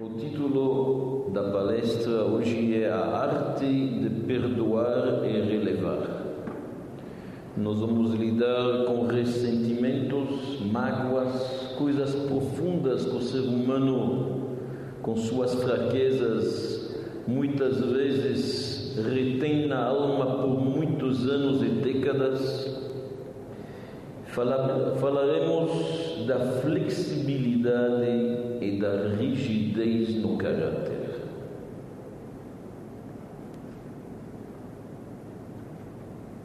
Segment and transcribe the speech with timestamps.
[0.00, 6.22] O título da palestra hoje é A Arte de Perdoar e Relevar.
[7.54, 14.56] Nós vamos lidar com ressentimentos, mágoas, coisas profundas que o ser humano,
[15.02, 16.96] com suas fraquezas,
[17.26, 22.79] muitas vezes retém na alma por muitos anos e décadas.
[24.32, 31.00] Falaremos da flexibilidade e da rigidez no caráter.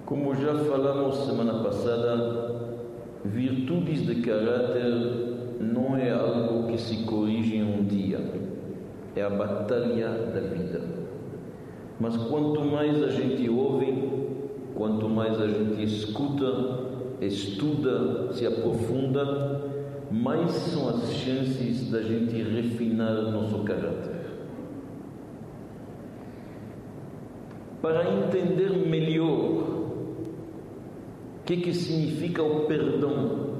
[0.06, 2.56] Como já falamos semana passada,
[3.24, 5.26] virtudes de caráter
[5.60, 8.20] não é algo que se corrige em um dia,
[9.16, 10.82] é a batalha da vida.
[12.00, 14.10] Mas quanto mais a gente ouve,
[14.76, 19.62] quanto mais a gente escuta, estuda, se aprofunda,
[20.12, 24.26] mais são as chances da gente refinar nosso caráter.
[27.82, 29.64] Para entender melhor
[31.40, 33.56] o que, que significa o perdão,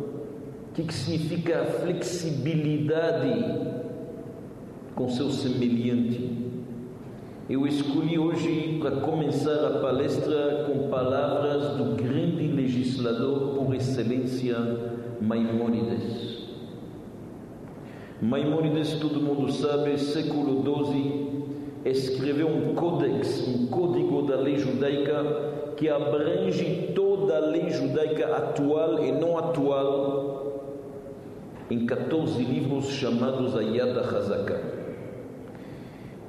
[0.70, 3.76] o que, que significa a flexibilidade
[4.96, 6.45] com seu semelhante,
[7.48, 14.56] eu escolhi hoje para começar a palestra com palavras do grande legislador por excelência,
[15.22, 16.48] Maimônides.
[18.20, 21.46] Maimônides, todo mundo sabe, século XII,
[21.86, 29.04] escreveu um códex, um código da lei judaica que abrange toda a lei judaica atual
[29.04, 30.64] e não atual
[31.70, 34.75] em 14 livros chamados Ayat HaZakah.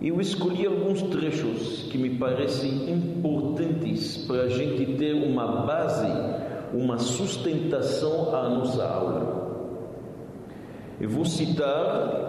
[0.01, 6.13] Eu escolhi alguns trechos que me parecem importantes para a gente ter uma base,
[6.75, 9.37] uma sustentação à nossa aula.
[11.01, 12.27] Eu vou citar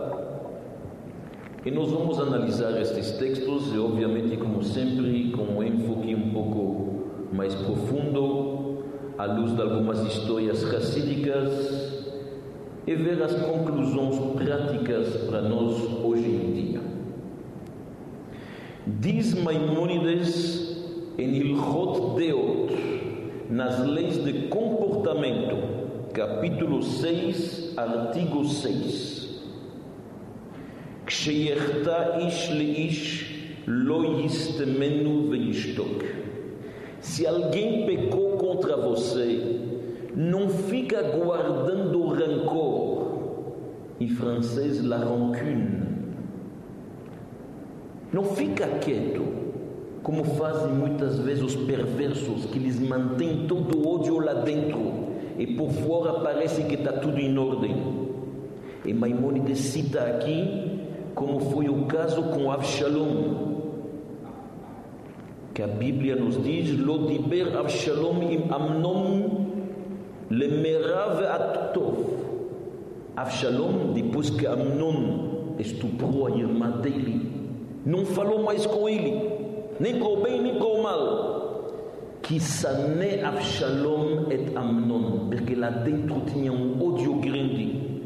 [1.66, 6.88] e nós vamos analisar estes textos e, obviamente, como sempre, com um enfoque um pouco
[7.34, 8.84] mais profundo,
[9.18, 11.98] à luz de algumas histórias racídicas
[12.88, 16.77] e ver as conclusões práticas para nós hoje em dia.
[18.87, 20.77] Diz Maimônides
[21.19, 25.57] em Ilhot Deot, nas leis de comportamento,
[26.13, 29.23] capítulo 6, artigo 6.
[31.07, 33.33] כשיחטא איש לאיש
[33.67, 36.03] לא יסתמנו וישתוק.
[37.03, 39.59] Se alguém pecou contra você,
[40.15, 42.79] não fica guardando rancor.
[44.01, 45.86] Em francês, la rancune.
[48.12, 49.24] Não fica quieto,
[50.02, 55.08] como fazem muitas vezes os perversos, que eles mantêm todo o ódio lá dentro
[55.38, 57.76] e por fora parece que está tudo em ordem.
[58.86, 60.80] E Maimônides cita aqui
[61.14, 63.58] como foi o caso com Avshalom,
[65.54, 69.48] que a Bíblia nos diz: Lodiber Avshalom im Amnon
[70.30, 71.98] lemerav atov.
[73.16, 77.27] Avshalom, depois que Amnon estuprou a irmã dele,
[77.88, 79.32] não falou mais com ele,
[79.80, 81.72] nem com o bem nem com o mal.
[82.22, 82.38] Que
[83.24, 88.02] Avshalom et Amnon, porque lá dentro tinha um ódio grande.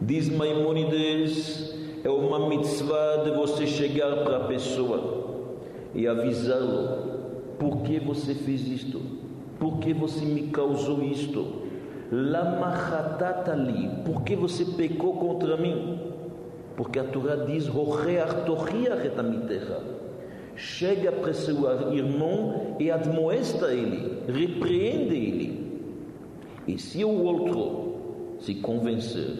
[0.00, 5.44] Diz Maimonides, é uma mitzvah de você chegar para a pessoa
[5.94, 9.00] e avisá-lo: por que você fez isto?
[9.60, 11.62] Por que você me causou isto?
[12.10, 12.74] Lama
[13.52, 16.00] ali, por que você pecou contra mim?
[16.76, 17.68] Porque a Torá diz:
[20.56, 25.66] chega para seu irmão e admoesta ele, repreende ele.
[26.66, 29.38] E se o outro se convencer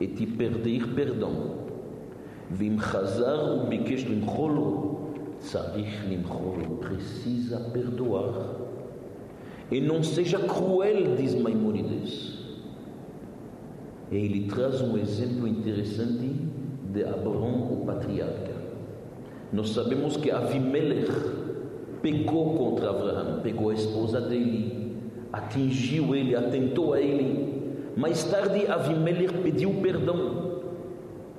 [0.00, 1.58] e te pedir perdão,
[2.50, 3.66] vim chazar
[5.40, 8.56] tzarich limcholo, precisa perdoar.
[9.70, 12.37] E não seja cruel, diz Maimonides.
[14.10, 16.30] E ele traz um exemplo interessante
[16.92, 18.52] de Abraão, o patriarca.
[19.52, 21.10] Nós sabemos que Avimelech
[22.00, 24.96] pecou contra Abraão, pegou a esposa dele,
[25.32, 27.48] atingiu ele, atentou a ele.
[27.96, 30.60] Mais tarde, Avimelech pediu perdão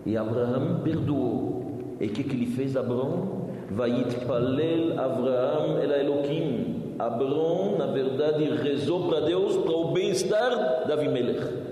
[0.05, 1.95] e Abraão perdoou.
[1.99, 3.49] E o que, que ele fez, Abraão?
[3.71, 6.95] Vayitpalel Abraão el Elohim.
[6.97, 11.68] Abraão, na verdade, rezou para Deus para o bem-estar de Avimelech.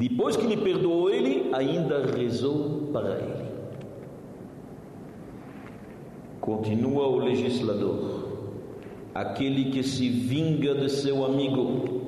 [0.00, 3.50] Depois que ele perdoou ele, ainda rezou para ele.
[6.40, 8.30] Continua o legislador,
[9.14, 12.00] aquele que se vinga de seu amigo,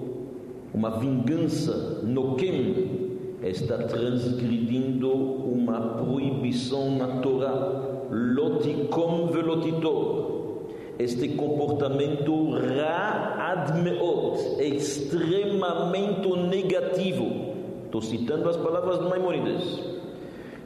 [0.72, 10.62] uma vingança, noquem, está transgredindo uma proibição na Torá, lotikom velotitor.
[10.98, 17.51] Este comportamento ra admeot, extremamente negativo.
[17.91, 19.79] Estou citando as palavras do Maimonides.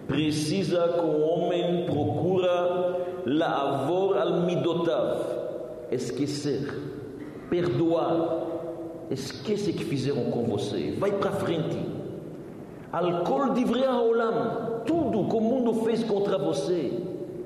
[0.07, 5.21] Precisa que o homem procura laavor al midotav,
[5.91, 6.73] esquecer,
[7.49, 8.49] perdoar.
[9.09, 10.95] Esquece que fizeram com você.
[10.97, 11.77] Vai para frente.
[12.91, 14.81] Alcool divrei olam.
[14.85, 16.91] Tudo que o mundo fez contra você.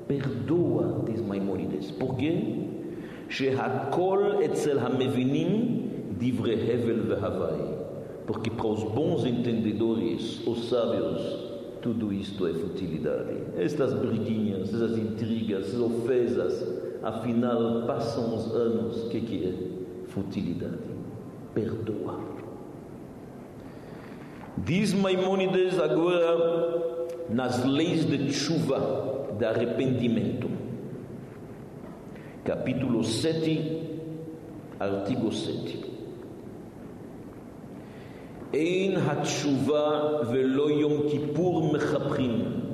[0.06, 1.90] Perdoa, diz Maimonides.
[1.90, 2.66] Por quê?
[3.28, 5.80] שהכל אצל המבינים
[6.18, 7.79] דברי הבל והוואי.
[8.25, 11.21] Porque para os bons entendedores, os sábios,
[11.81, 13.35] tudo isto é futilidade.
[13.57, 20.07] Estas briguinhas, essas intrigas, essas ofensas, afinal passam os anos, o que, que é?
[20.09, 20.77] Futilidade.
[21.53, 22.19] Perdoa.
[24.57, 26.91] Diz Maimônides agora
[27.29, 30.49] nas leis de chuva, de arrependimento.
[32.43, 33.99] Capítulo 7,
[34.79, 35.80] artigo 7.
[38.54, 40.00] אין התשובה
[40.30, 42.66] ולא יום כיפור מחפרים.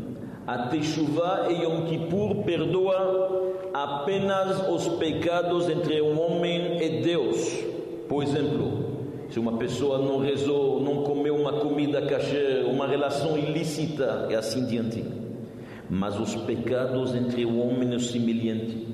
[0.46, 7.64] התשובה e Yom Kippur perdoa apenas os pecados entre o homem e Deus.
[8.08, 8.84] Por exemplo,
[9.30, 14.66] se uma pessoa não rezou, não comeu uma comida kasher, uma relação ilícita e assim
[14.66, 15.04] diante.
[15.88, 18.88] Mas os pecados entre o homem e o semelhante,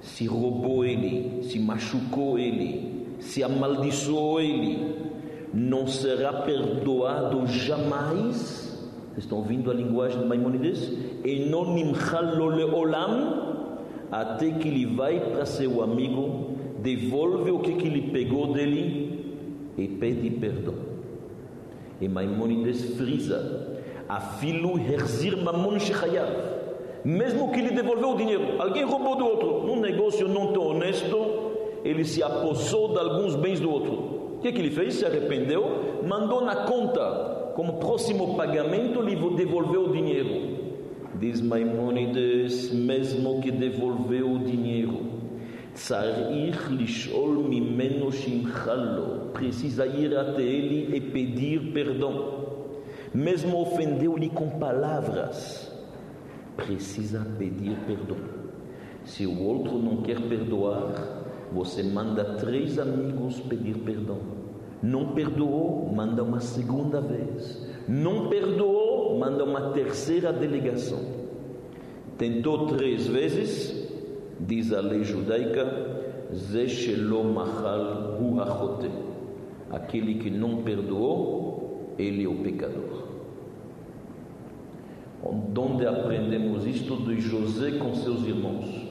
[0.00, 4.96] se roubou ele, se machucou ele, se amaldiçoou ele,
[5.53, 8.67] não será perdoado jamais.
[9.17, 10.93] Estão ouvindo a linguagem de Maimonides?
[14.11, 19.35] Até que ele vai para seu amigo, devolve o que, que ele pegou dele
[19.77, 20.75] e pede perdão.
[21.99, 26.29] E Maimonides frisa: Afilu herzir mamon shechayav.
[27.03, 31.17] Mesmo que ele devolveu o dinheiro, alguém roubou do outro, num negócio não tão honesto,
[31.83, 34.16] ele se apossou de alguns bens do outro.
[34.37, 34.93] O que, que ele fez?
[34.93, 40.57] Se arrependeu, mandou na conta, como próximo pagamento, lhe devolveu o dinheiro.
[41.19, 45.07] Diz Maimonides, mesmo que devolveu o dinheiro,
[49.33, 52.45] precisa ir até ele e pedir perdão.
[53.11, 55.73] Mesmo ofendeu-lhe com palavras,
[56.55, 58.17] precisa pedir perdão.
[59.03, 61.16] Se o outro não quer perdoar,
[61.51, 64.19] você manda três amigos pedir perdão.
[64.81, 67.65] Não perdoou, manda uma segunda vez.
[67.87, 70.99] Não perdoou, manda uma terceira delegação.
[72.17, 73.89] Tentou três vezes,
[74.39, 75.95] diz a lei judaica,
[79.69, 83.07] Aquele que não perdoou, ele é o pecador.
[85.23, 88.86] Onde aprendemos isto de José com seus irmãos?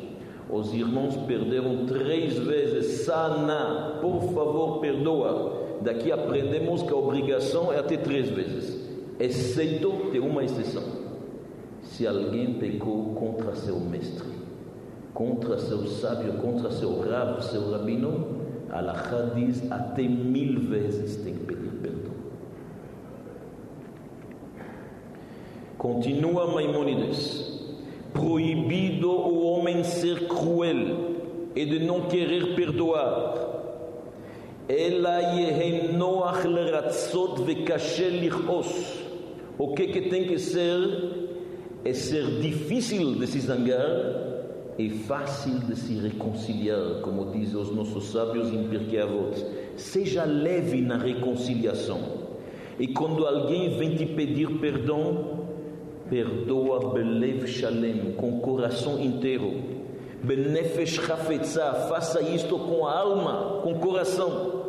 [0.48, 3.04] Os irmãos perderam três vezes.
[3.04, 5.66] Sana, por favor, perdoa.
[5.80, 8.86] Daqui aprendemos que a obrigação é até três vezes.
[9.18, 10.82] Exceto, tem uma exceção.
[11.82, 14.28] Se alguém pecou contra seu mestre,
[15.14, 18.36] contra seu sábio, contra seu rabo, seu rabino,
[18.70, 22.12] Allah diz até mil vezes tem que pedir perdão.
[25.78, 27.55] Continua Maimonides
[28.16, 31.16] proibido o homem ser cruel
[31.54, 33.34] e de não querer perdoar.
[37.44, 39.02] Vekashe lichos.
[39.58, 41.26] O que que tem que ser?
[41.84, 44.26] É ser difícil de se zangar
[44.76, 49.44] e fácil de se reconciliar, como dizem os nossos sábios em Pirkei Avot.
[49.76, 52.00] Seja leve na reconciliação.
[52.78, 55.35] E quando alguém vem te pedir perdão,
[56.08, 59.76] perdoa belev shalem, com o coração inteiro.
[60.22, 64.64] Benefesh chafetza, faça isto com a alma, com o coração.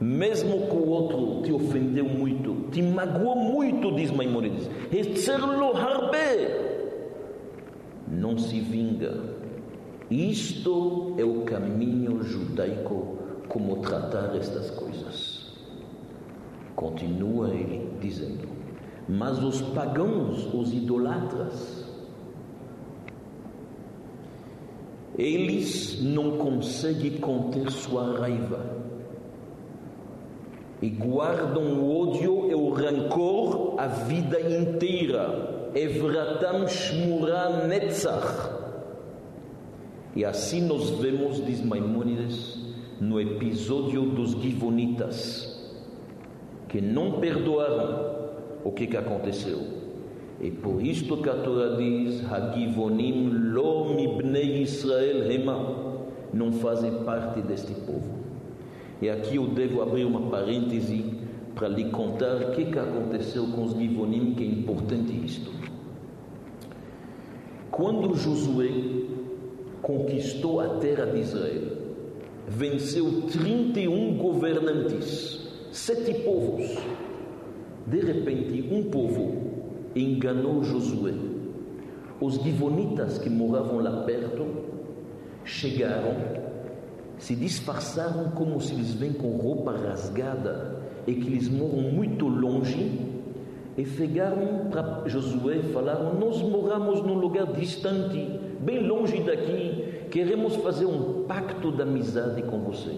[0.00, 4.68] Mesmo que o outro te ofendeu muito, te magoou muito, diz Maimonides.
[4.92, 6.72] Etzerlo harbe.
[8.08, 9.14] Não se vinga.
[10.10, 13.16] Isto é o caminho judaico
[13.48, 15.52] como tratar estas coisas.
[16.74, 18.48] Continua ele dizendo:
[19.08, 21.84] mas os pagãos, os idolatras,
[25.18, 28.82] eles não conseguem conter sua raiva
[30.80, 35.70] e guardam o ódio e o rancor a vida inteira.
[35.74, 38.50] Evratam shmura netzach.
[40.14, 42.58] E assim nós vemos, diz Maimônides,
[43.00, 45.52] no episódio dos Givonitas
[46.68, 48.11] que não perdoaram
[48.64, 49.58] o que, que aconteceu.
[50.40, 53.96] E por isto que a Torá diz: Hagivonim lo
[54.60, 58.22] Israel hema, não fazem parte deste povo.
[59.00, 61.04] E aqui eu devo abrir uma parêntese
[61.54, 65.50] para lhe contar o que, que aconteceu com os Givonim, que é importante isto.
[67.70, 68.70] Quando Josué
[69.80, 71.62] conquistou a terra de Israel,
[72.46, 76.76] venceu 31 governantes, sete povos.
[77.86, 79.42] De repente, um povo
[79.94, 81.14] enganou Josué.
[82.20, 84.46] Os Givonitas que moravam lá perto
[85.44, 86.14] chegaram,
[87.18, 93.12] se disfarçaram como se eles vêm com roupa rasgada e que eles moram muito longe
[93.76, 100.56] e chegaram para Josué e falaram: Nós moramos num lugar distante, bem longe daqui, queremos
[100.56, 102.94] fazer um pacto de amizade com você.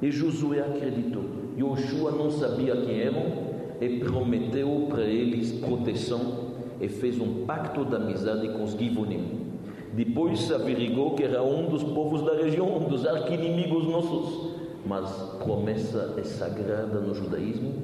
[0.00, 1.24] E Josué acreditou.
[1.58, 3.45] Yoshua não sabia quem eram
[3.80, 6.46] e prometeu para eles proteção
[6.80, 9.46] e fez um pacto de amizade com os Givonim.
[9.94, 14.56] Depois se averigou que era um dos povos da região, um dos arquinimigos nossos.
[14.84, 15.10] Mas
[15.42, 17.74] promessa é sagrada no judaísmo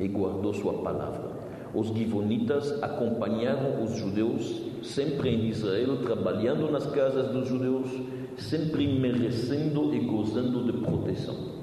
[0.00, 1.30] e guardou sua palavra.
[1.74, 7.90] Os Givonitas acompanharam os judeus, sempre em Israel, trabalhando nas casas dos judeus,
[8.36, 11.59] sempre merecendo e gozando de proteção.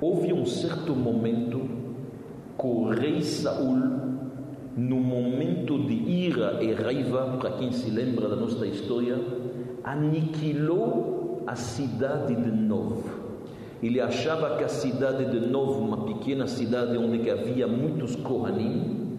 [0.00, 1.60] Houve um certo momento
[2.58, 3.76] que o rei Saul,
[4.76, 9.18] no momento de ira e raiva, para quem se lembra da nossa história,
[9.82, 13.28] aniquilou a cidade de Novo
[13.82, 19.16] ele achava que a cidade de Novo, uma pequena cidade onde havia muitos Kohanim,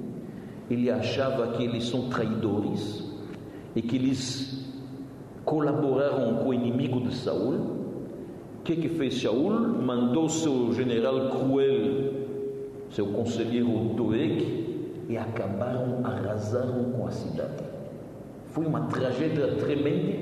[0.70, 3.04] ele achava que eles são traidores
[3.76, 4.66] e que eles
[5.46, 7.79] colaboraram com o inimigo de Saul.
[8.70, 9.50] Que, que fez Saul?
[9.82, 12.14] Mandou seu general cruel,
[12.92, 17.64] seu conselheiro Doeg, e acabaram, arrasaram com a cidade.
[18.52, 20.20] Foi uma tragédia tremenda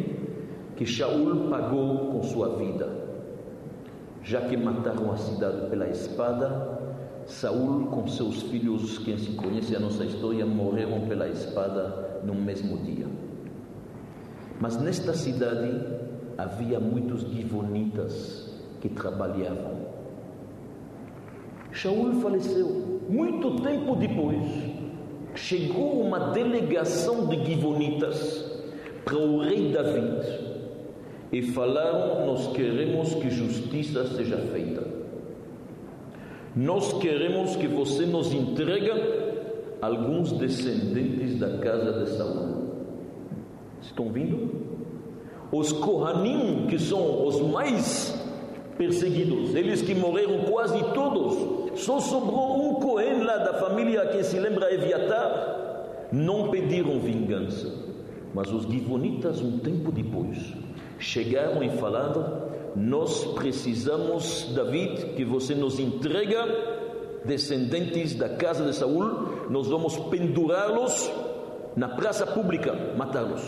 [0.77, 2.88] que Shaul pagou com sua vida
[4.24, 6.80] já que mataram a cidade pela espada,
[7.25, 12.77] Saul com seus filhos, quem se conhece a nossa história, morreram pela espada no mesmo
[12.77, 13.08] dia.
[14.62, 16.07] Mas nesta cidade
[16.38, 19.88] havia muitos givonitas que trabalhavam.
[21.72, 23.01] Shaul faleceu.
[23.10, 24.44] Muito tempo depois,
[25.34, 28.46] chegou uma delegação de givonitas
[29.06, 30.48] para o rei David
[31.32, 34.86] e falaram: Nós queremos que justiça seja feita.
[36.56, 38.91] Nós queremos que você nos entregue
[39.82, 42.74] alguns descendentes da casa de Saul.
[43.82, 44.67] Estão vindo?
[45.51, 48.13] Os Kohanim, que são os mais
[48.77, 54.39] perseguidos, eles que morreram quase todos, só sobrou um Cohen lá da família que se
[54.39, 57.72] lembra Eviatar, não pediram vingança.
[58.34, 60.38] Mas os Givonitas, um tempo depois,
[61.00, 62.44] chegaram e falaram:
[62.75, 66.46] Nós precisamos, David, que você nos entrega
[67.25, 71.12] descendentes da casa de Saul, nós vamos pendurá-los
[71.75, 73.42] na praça pública, matá-los.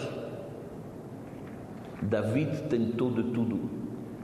[2.02, 3.60] David tentou de tudo,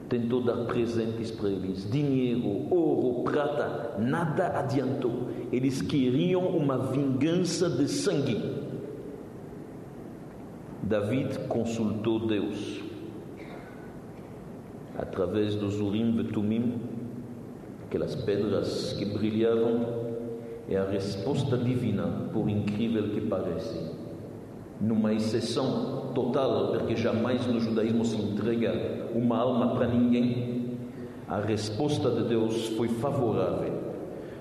[0.08, 5.28] tentou dar presentes para eles, dinheiro, ouro, prata, nada adiantou.
[5.52, 8.56] Eles queriam uma vingança de sangue.
[10.82, 12.86] David consultou Deus
[14.98, 16.80] através dos Urim e Tumim,
[17.86, 20.06] aquelas pedras que brilhavam,
[20.68, 23.95] é a resposta divina, por incrível que pareça.
[24.80, 30.78] Numa exceção total, porque jamais no judaísmo se entrega uma alma para ninguém,
[31.28, 33.72] a resposta de Deus foi favorável,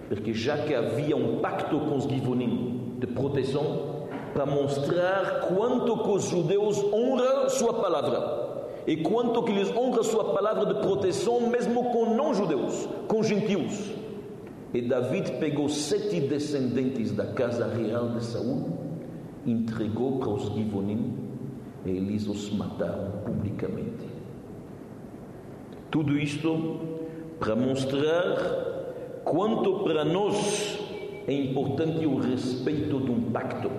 [0.07, 3.95] porque já que havia um pacto com os Givonim de proteção,
[4.33, 8.45] para mostrar quanto que os judeus honram sua palavra
[8.85, 13.91] e quanto que lhes honra sua palavra de proteção, mesmo com não-judeus, com gentios.
[14.73, 18.84] E David pegou sete descendentes da casa real de Saul,
[19.45, 21.25] entregou para os Givonim
[21.85, 24.05] eles os mataram publicamente.
[25.91, 26.79] Tudo isto
[27.39, 30.79] para mostrar quanto para nós
[31.27, 33.69] é importante o respeito de um pacto.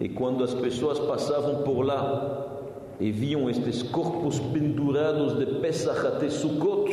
[0.00, 2.66] E quando as pessoas passavam por lá
[2.98, 6.90] e viam estes corpos pendurados de Pesach até Sukkot,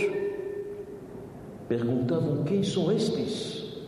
[1.67, 3.81] perguntavam: Quem são estes?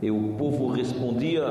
[0.00, 1.44] E o povo respondia: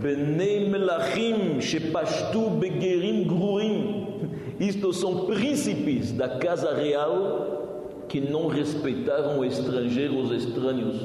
[0.00, 4.30] Benei Melachim Shepashtu Begerim Gruim.
[4.58, 10.96] Isto são príncipes da casa real que não respeitaram estrangeiros estranhos.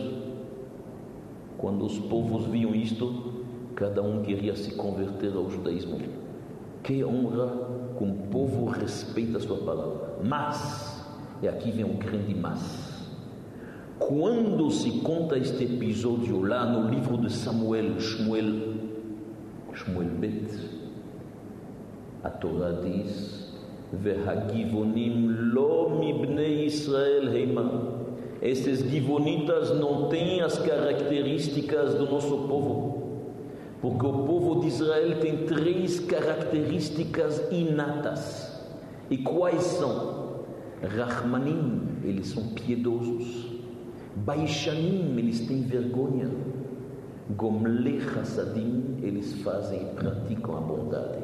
[1.58, 3.34] Quando os povos viam isto,
[3.76, 6.00] cada um queria se converter ao judaísmo.
[6.84, 7.52] Que honra
[7.98, 10.20] que um povo respeita a sua palavra.
[10.24, 11.04] Mas,
[11.42, 12.87] e aqui vem um grande mas.
[14.00, 18.76] Quando se conta este episódio lá no livro de Samuel, Shmuel,
[19.74, 20.52] Shmuel Bet,
[22.24, 23.52] a Torá diz:
[23.92, 27.98] Vehagivonim lo mibnei Israel heima.
[28.40, 32.98] Estes givonitas não têm as características do nosso povo.
[33.82, 38.62] Porque o povo de Israel tem três características inatas.
[39.10, 40.46] E quais são?
[40.84, 43.57] Rahmanim, eles são piedosos.
[44.26, 46.30] Baishanim, eles têm vergonha.
[47.36, 51.20] Gomle Hassadim, eles fazem e praticam a bondade.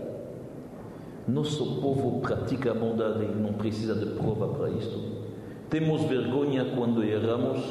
[1.27, 5.23] Nosso povo pratica a bondade, não precisa de prova para isto.
[5.69, 7.61] Temos vergonha quando erramos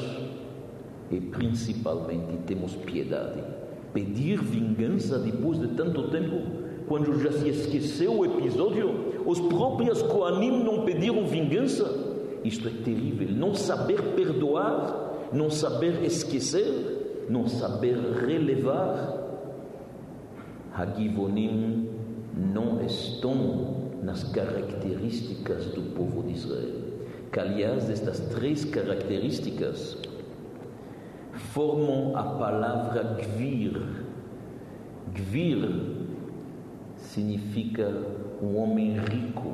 [1.11, 3.53] e principalmente temos piedade
[3.93, 6.41] pedir vingança depois de tanto tempo,
[6.87, 12.11] quando já se esqueceu o episódio, os próprios Koanim não pediram vingança.
[12.43, 13.29] Isto é terrível.
[13.31, 15.02] Não saber perdoar,
[15.33, 19.21] não saber esquecer, não saber relevar.
[20.75, 21.89] Hagivonim
[22.35, 26.83] não estão nas características do povo de Israel.
[27.31, 29.97] Que, aliás, estas três características
[31.33, 33.81] formam a palavra Gvir.
[35.13, 35.67] Gvir
[36.97, 37.91] significa
[38.41, 39.51] um homem rico,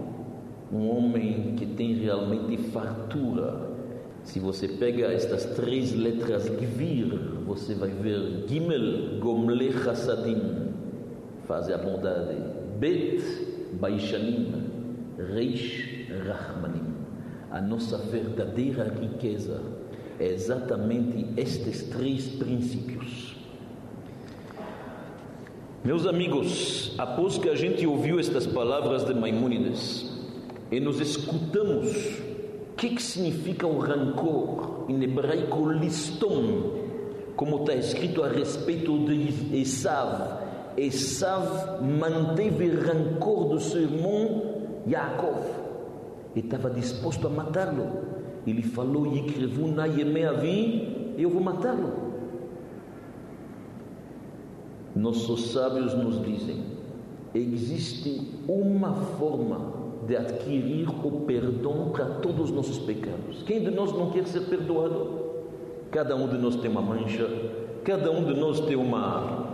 [0.72, 3.69] um homem que tem realmente fartura.
[4.30, 10.68] Se você pega estas três letras Gvir, você vai ver Gimel, Gomle Chassadim,
[11.48, 12.36] faz a bondade,
[12.78, 13.24] Bet,
[13.82, 14.54] Baishanim,
[15.34, 16.94] Reish, Rahmanim.
[17.50, 19.64] A nossa verdadeira riqueza
[20.20, 23.36] é exatamente estes três princípios.
[25.84, 30.20] Meus amigos, após que a gente ouviu estas palavras de Maimônides
[30.72, 32.29] e nos escutamos,
[32.80, 34.86] que, que significa o rancor?
[34.88, 36.72] Em hebraico, listom,
[37.36, 40.48] como está escrito a respeito de Esav.
[40.78, 44.44] Esav manteve rancor do seu irmão
[44.88, 45.44] Yaakov
[46.36, 47.86] e estava disposto a matá-lo.
[48.48, 51.92] Ele falou: Yikrevu na Yemeavi, eu vou matá-lo.
[54.96, 56.64] Nossos sábios nos dizem:
[57.34, 63.44] existe uma forma de adquirir o perdão para todos os nossos pecados.
[63.44, 65.20] Quem de nós não quer ser perdoado?
[65.92, 67.28] Cada um de nós tem uma mancha,
[67.84, 69.48] cada um de nós tem uma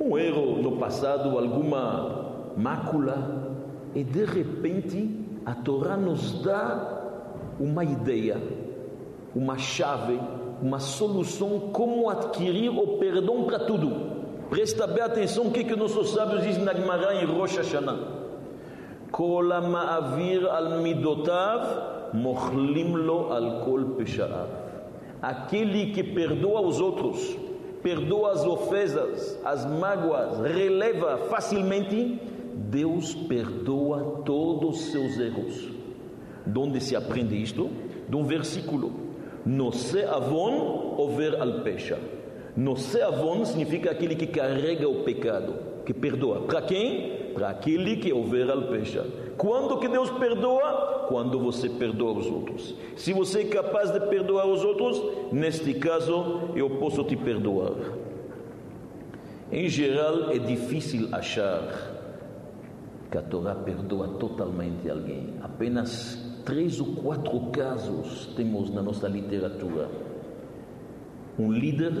[0.00, 3.56] um erro no passado, alguma mácula,
[3.94, 7.02] e de repente a Torá nos dá
[7.60, 8.40] uma ideia,
[9.34, 10.18] uma chave,
[10.60, 14.14] uma solução como adquirir o perdão para tudo.
[14.50, 18.13] Presta bem atenção o que, que nossos sábios dizem na Gemara em Rosh Hashanah.
[19.14, 24.48] Kol ma'avir al midotav mochlim lo al kol pesha'av.
[25.22, 27.36] Aquele que perdoa os outros,
[27.80, 32.20] perdoa as ofensas, as mágoas, releva facilmente,
[32.54, 35.70] Deus perdoa todos os seus erros.
[36.44, 37.70] De onde se aprende isto?
[38.08, 38.90] De um versículo.
[39.46, 41.98] No se avon over al pesha.
[42.56, 45.54] No se avon significa aquele que carrega o pecado,
[45.86, 46.42] que perdoa.
[46.42, 47.23] Para quem?
[47.34, 49.04] Para aquele que over al pesha.
[49.36, 51.06] Quando que Deus perdoa?
[51.08, 52.74] Quando você perdoa os outros.
[52.96, 57.74] Se você é capaz de perdoar os outros, neste caso eu posso te perdoar.
[59.50, 61.92] Em geral é difícil achar
[63.10, 65.34] que a Torá perdoa totalmente alguém.
[65.42, 69.88] Apenas três ou quatro casos temos na nossa literatura.
[71.38, 71.92] Um líder,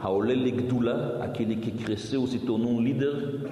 [0.00, 3.50] Haolel Gdula, aquele que cresceu se tornou um líder,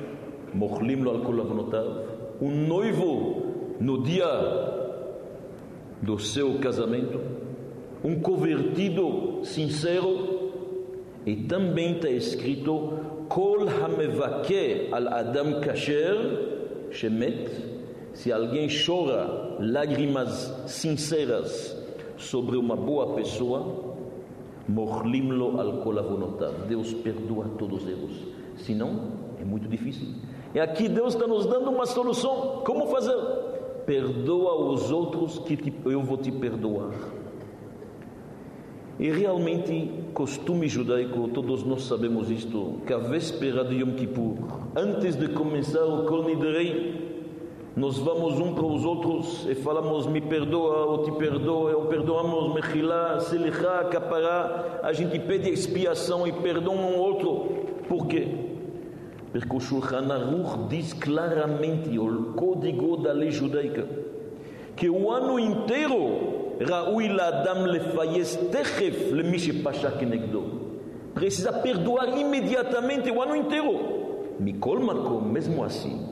[0.54, 2.08] Mochlim lo al
[2.40, 3.42] Um noivo
[3.80, 4.26] no dia
[6.00, 7.20] do seu casamento,
[8.04, 10.50] um convertido sincero,
[11.26, 17.50] e também está escrito Kol hamevake al Adam kasher shemet
[18.14, 21.76] se alguém chora lágrimas sinceras
[22.16, 23.94] sobre uma boa pessoa,
[24.66, 26.66] morlimlo al kolavonotav.
[26.66, 28.26] Deus perdoa todos os erros.
[28.56, 30.08] Senão, é muito difícil.
[30.54, 32.62] E aqui Deus está nos dando uma solução.
[32.64, 33.16] Como fazer?
[33.84, 36.92] Perdoa os outros que te, eu vou te perdoar.
[38.98, 44.34] E realmente, costume judaico, todos nós sabemos isto, que a véspera de Yom Kippur,
[44.74, 47.08] antes de começar o Kol Nidrei,
[47.76, 52.52] nós vamos um para os outros e falamos me perdoa ou te perdoa, ou perdoamos,
[52.52, 57.66] mechilá, selichá, capará, a gente pede expiação e perdoa um outro.
[57.88, 58.47] Por quê?
[59.38, 63.86] Porque o Shulchan Aruch diz claramente, o código da lei judaica,
[64.74, 70.42] que o ano inteiro, Raúl Adam lefayes techef lemiche pasha kenegdo.
[71.14, 74.34] Precisa perdoar imediatamente o ano inteiro.
[74.40, 76.04] Mikol Makom, mesmo assim,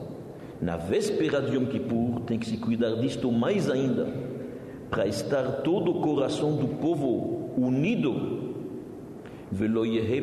[0.61, 4.07] na véspera de Yom Kippur, tem que se cuidar disto mais ainda,
[4.89, 8.55] para estar todo o coração do povo unido.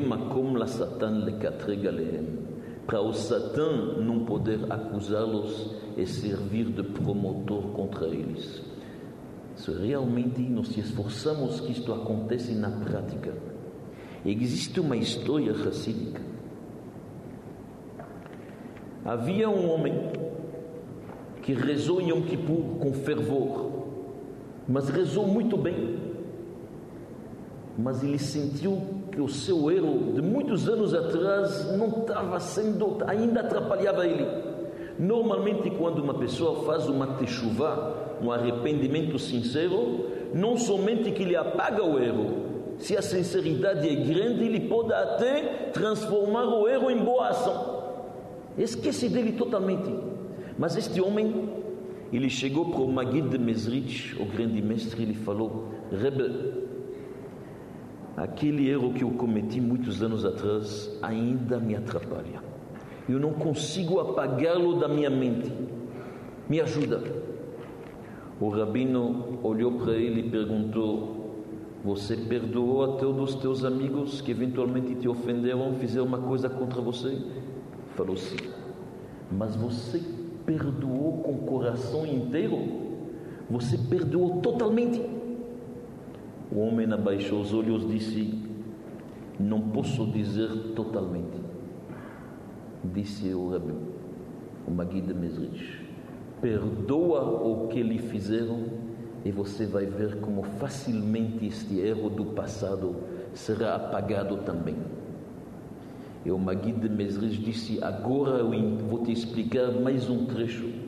[0.08, 2.53] Makom la Satan lekatreg alehem
[2.86, 8.62] para o Satã não poder acusá-los e servir de promotor contra eles.
[9.56, 13.34] Se realmente se esforçamos que isto aconteça na prática,
[14.24, 16.20] existe uma história racídica.
[19.04, 19.94] Havia um homem
[21.42, 23.70] que rezou em Yom Kippur com fervor,
[24.66, 25.98] mas rezou muito bem.
[27.76, 33.42] Mas ele sentiu que o seu erro de muitos anos atrás não estava sendo, ainda
[33.42, 34.26] atrapalhava ele.
[34.98, 41.84] Normalmente, quando uma pessoa faz uma techuvá, um arrependimento sincero, não somente que ele apaga
[41.84, 47.28] o erro, se a sinceridade é grande, ele pode até transformar o erro em boa
[47.28, 47.84] ação.
[48.58, 49.94] Esquece dele totalmente.
[50.58, 51.48] Mas este homem,
[52.12, 56.63] ele chegou para o Magid de Mesrich, o grande mestre, ele falou: Rebbe,
[58.16, 62.42] aquele erro que eu cometi muitos anos atrás ainda me atrapalha.
[63.08, 65.52] Eu não consigo apagá-lo da minha mente.
[66.48, 67.02] Me ajuda.
[68.40, 71.44] O rabino olhou para ele e perguntou:
[71.84, 76.80] Você perdoou a todos os teus amigos que eventualmente te ofenderam, fizeram uma coisa contra
[76.80, 77.18] você?
[77.94, 78.36] Falou sim.
[79.30, 80.02] Mas você
[80.46, 82.58] perdoou com o coração inteiro?
[83.50, 85.13] Você perdoou totalmente?
[86.54, 88.38] O homem abaixou os olhos e disse:
[89.40, 91.36] Não posso dizer totalmente.
[92.84, 93.74] Disse o Rabi,
[94.64, 95.84] o Magui de Mesrich:
[96.40, 98.66] Perdoa o que lhe fizeram
[99.24, 102.94] e você vai ver como facilmente este erro do passado
[103.32, 104.76] será apagado também.
[106.24, 110.83] E o Magui de Mesrich disse: Agora eu vou te explicar mais um trecho.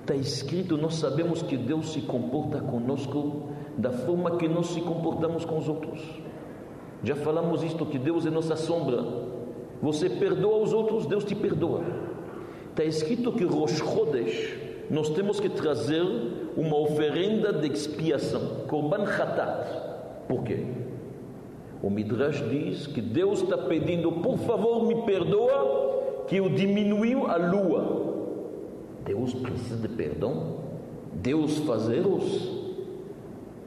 [0.00, 5.44] Está escrito, nós sabemos que Deus se comporta conosco da forma que nós se comportamos
[5.44, 6.00] com os outros.
[7.02, 9.04] Já falamos isto que Deus é nossa sombra.
[9.82, 11.82] Você perdoa os outros, Deus te perdoa.
[12.70, 14.58] Está escrito que Rosh Chodesh
[14.90, 16.02] nós temos que trazer
[16.56, 20.26] uma oferenda de expiação, Korban Khatat.
[20.26, 20.66] Por quê?
[21.80, 27.36] O Midrash diz que Deus está pedindo, por favor, me perdoa, que eu diminuiu a
[27.36, 28.09] lua.
[29.10, 30.58] Deus precisa de perdão?
[31.14, 32.60] Deus fazer-os?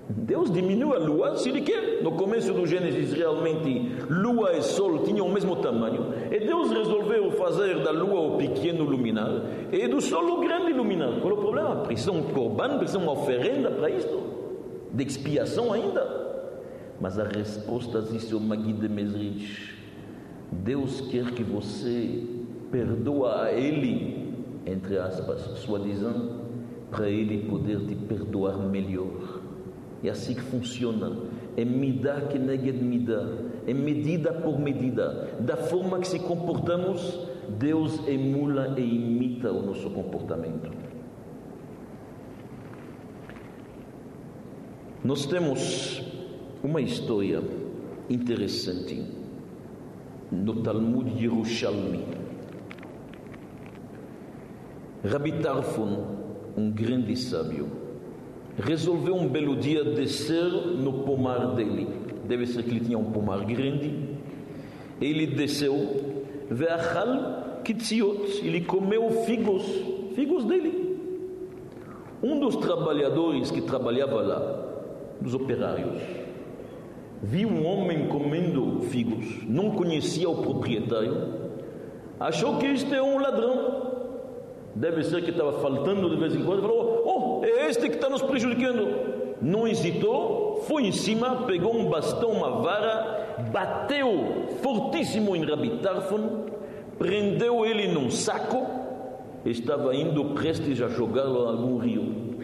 [0.08, 2.02] Deus diminuiu a lua se ele quer.
[2.02, 6.14] No começo do Gênesis, realmente, lua e sol tinham o mesmo tamanho.
[6.32, 11.20] E Deus resolveu fazer da lua o pequeno luminar e do sol o grande luminar.
[11.20, 11.76] Qual é o problema?
[11.78, 14.24] Precisa um corban, precisa uma oferenda para isto?
[14.94, 16.24] De expiação ainda?
[17.02, 19.76] Mas a resposta disse o Magui de Mesrich:
[20.50, 22.24] Deus quer que você
[22.72, 24.23] perdoa a Ele,
[24.66, 25.50] entre aspas,
[25.84, 26.42] dizendo,
[26.90, 29.42] para Ele poder te perdoar melhor.
[30.04, 31.18] É assim que funciona.
[31.56, 33.28] É midá que neged midá.
[33.66, 35.38] É medida por medida.
[35.40, 37.20] Da forma que se comportamos,
[37.58, 40.70] Deus emula e imita o nosso comportamento.
[45.04, 46.02] Nós temos
[46.64, 47.42] uma história
[48.10, 49.04] interessante
[50.32, 52.23] no Talmud de Yerushalmi.
[55.06, 56.06] Rabi Tarfon,
[56.56, 57.68] um grande sábio,
[58.58, 61.90] resolveu um belo dia descer no pomar dele.
[62.26, 63.94] Deve ser que ele tinha um pomar grande.
[65.02, 65.76] Ele desceu,
[66.50, 69.64] ve'achal kitziot, ele comeu figos,
[70.16, 70.98] figos dele.
[72.22, 74.64] Um dos trabalhadores que trabalhava lá,
[75.20, 76.02] dos operários,
[77.22, 81.34] viu um homem comendo figos, não conhecia o proprietário,
[82.18, 83.93] achou que este é um ladrão.
[84.76, 88.10] Deve ser que estava faltando de vez em quando, falou: Oh, é este que está
[88.10, 89.14] nos prejudicando.
[89.42, 96.46] Não hesitou, foi em cima, pegou um bastão, uma vara, bateu fortíssimo em Rabi Tarfon,
[96.98, 98.66] prendeu ele num saco,
[99.46, 102.38] estava indo prestes a jogá-lo a algum rio.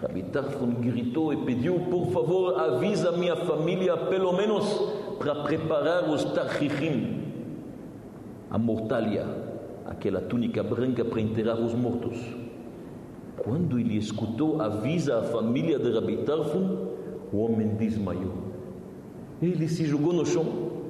[0.00, 4.64] Rabi Tarfon gritou e pediu, por favor, avisa minha família, pelo menos
[5.18, 7.20] para preparar os tarchichim,
[8.48, 9.49] a mortalha,
[9.86, 12.18] aquela túnica branca para enterrar os mortos.
[13.38, 16.88] Quando ele escutou, avisa a família de Rabi Tarfon,
[17.32, 18.50] o homem desmaiou.
[19.40, 20.44] Ele se jogou no chão,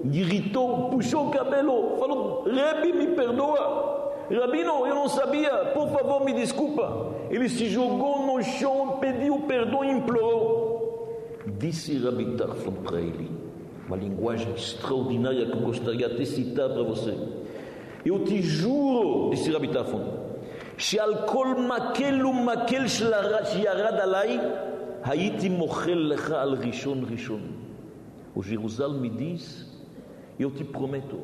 [0.05, 4.01] irritou, puxou o cabelo, falou: Rabi, me perdoa.
[4.31, 7.15] Rabino, eu não sabia, por favor, me desculpa.
[7.31, 11.39] Ele se jogou no chão, pediu perdão e implorou.
[11.59, 13.31] Disse Rabi Tarfon para ele,
[13.87, 17.17] uma linguagem extraordinária que eu gostaria de citar para você.
[18.06, 20.02] Eu te juro, disse Rabi Tarfon,
[20.78, 24.40] שעל כל מקל ומקל שירד עליי,
[25.04, 27.42] הייתי מוחל לך על ראשון ראשון.
[28.36, 29.66] O Jerusalém diz,
[30.38, 31.20] eu te prometo,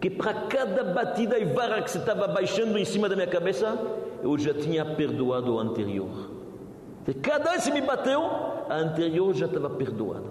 [0.00, 3.76] que para cada batida e vara que você estava baixando em cima da minha cabeça,
[4.22, 6.30] eu já tinha perdoado o anterior.
[7.04, 8.22] De cada vez que me bateu,
[8.68, 10.30] a anterior já estava perdoada.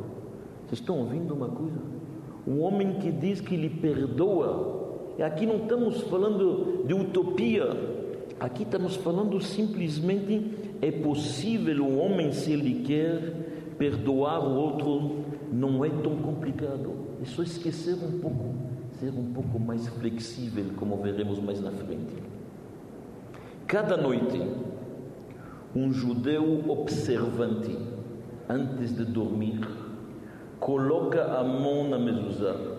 [0.66, 1.82] Vocês estão ouvindo uma coisa?
[2.48, 4.85] Um homem que diz que lhe perdoa.
[5.19, 7.97] e aqui não estamos falando de utopia,
[8.39, 10.51] Aqui estamos falando simplesmente
[10.83, 13.33] é possível o homem, se ele quer
[13.79, 16.93] perdoar o outro, não é tão complicado.
[17.23, 18.55] É só esquecer um pouco,
[19.01, 22.13] ser um pouco mais flexível, como veremos mais na frente.
[23.67, 24.39] Cada noite,
[25.75, 27.75] um judeu observante,
[28.51, 29.61] antes de dormir,
[30.61, 32.76] coloca a mão na mezuzá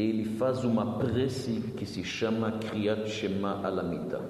[0.00, 4.20] ele faz uma prece que se chama Kriyat Shema Alamita.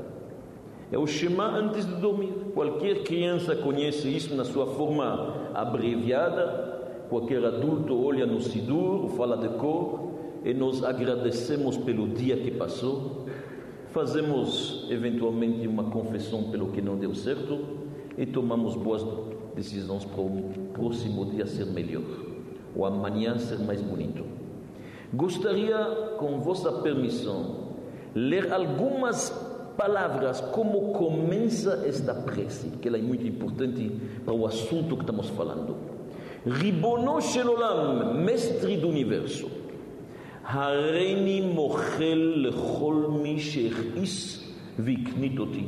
[0.92, 2.32] É o Shema antes de dormir.
[2.52, 7.06] Qualquer criança conhece isso na sua forma abreviada.
[7.08, 10.10] Qualquer adulto olha no Sidur, fala de cor
[10.44, 13.26] e nós agradecemos pelo dia que passou.
[13.90, 17.58] Fazemos eventualmente uma confissão pelo que não deu certo
[18.16, 19.04] e tomamos boas
[19.54, 22.02] decisões para o próximo dia ser melhor,
[22.74, 24.39] ou amanhã ser mais bonito.
[25.12, 27.70] Gostaria, com vossa permissão,
[28.14, 29.30] ler algumas
[29.76, 33.90] palavras como começa esta prece, que ela é muito importante
[34.24, 35.76] para o assunto que estamos falando.
[36.46, 39.50] Ribono Shelolam, mestre do universo,
[40.44, 44.44] Hareni mochel lechol mi she'is
[44.78, 45.66] viknitoti.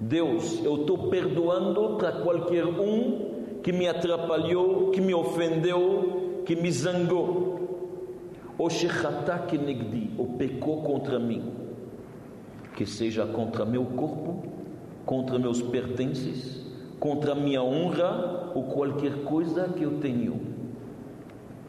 [0.00, 6.70] Deus, eu estou perdoando para qualquer um que me atrapalhou, que me ofendeu, que me
[6.70, 7.47] zangou
[9.48, 11.52] que negdi, ou pecou contra mim,
[12.74, 14.42] que seja contra meu corpo,
[15.06, 16.66] contra meus pertences,
[16.98, 20.40] contra minha honra ou qualquer coisa que eu tenho.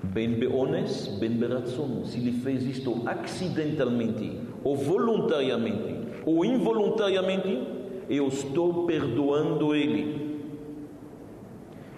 [0.02, 2.06] Ben beones, ben beratzon.
[2.06, 7.62] Se ele fez isto acidentalmente, ou voluntariamente, ou involuntariamente,
[8.10, 10.39] eu estou perdoando ele.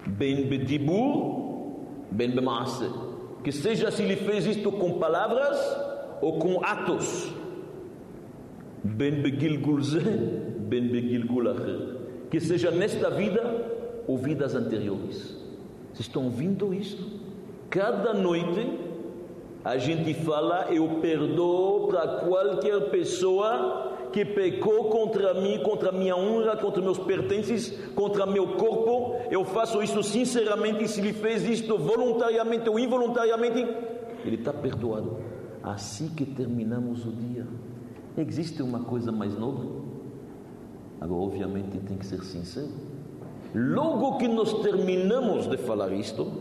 [0.06, 3.11] Ben bedibur, ben bemaase
[3.43, 5.58] que seja se ele fez isto com palavras
[6.21, 7.32] ou com atos.
[8.84, 9.32] Ben ben.
[12.30, 15.38] Que seja nesta vida ou vidas anteriores.
[15.93, 17.04] Vocês estão ouvindo isto?
[17.69, 18.80] Cada noite
[19.63, 26.58] a gente fala, eu perdoo para qualquer pessoa que pecou contra mim, contra minha honra,
[26.58, 30.88] contra meus pertences, contra meu corpo, eu faço isso sinceramente.
[30.88, 33.60] Se ele fez isto voluntariamente ou involuntariamente,
[34.26, 35.17] ele está perdoado.
[35.63, 37.47] Assim que terminamos o dia,
[38.17, 39.67] existe uma coisa mais nobre?
[41.00, 42.69] Agora, obviamente, tem que ser sincero.
[43.54, 46.32] Logo que nós terminamos de falar isto,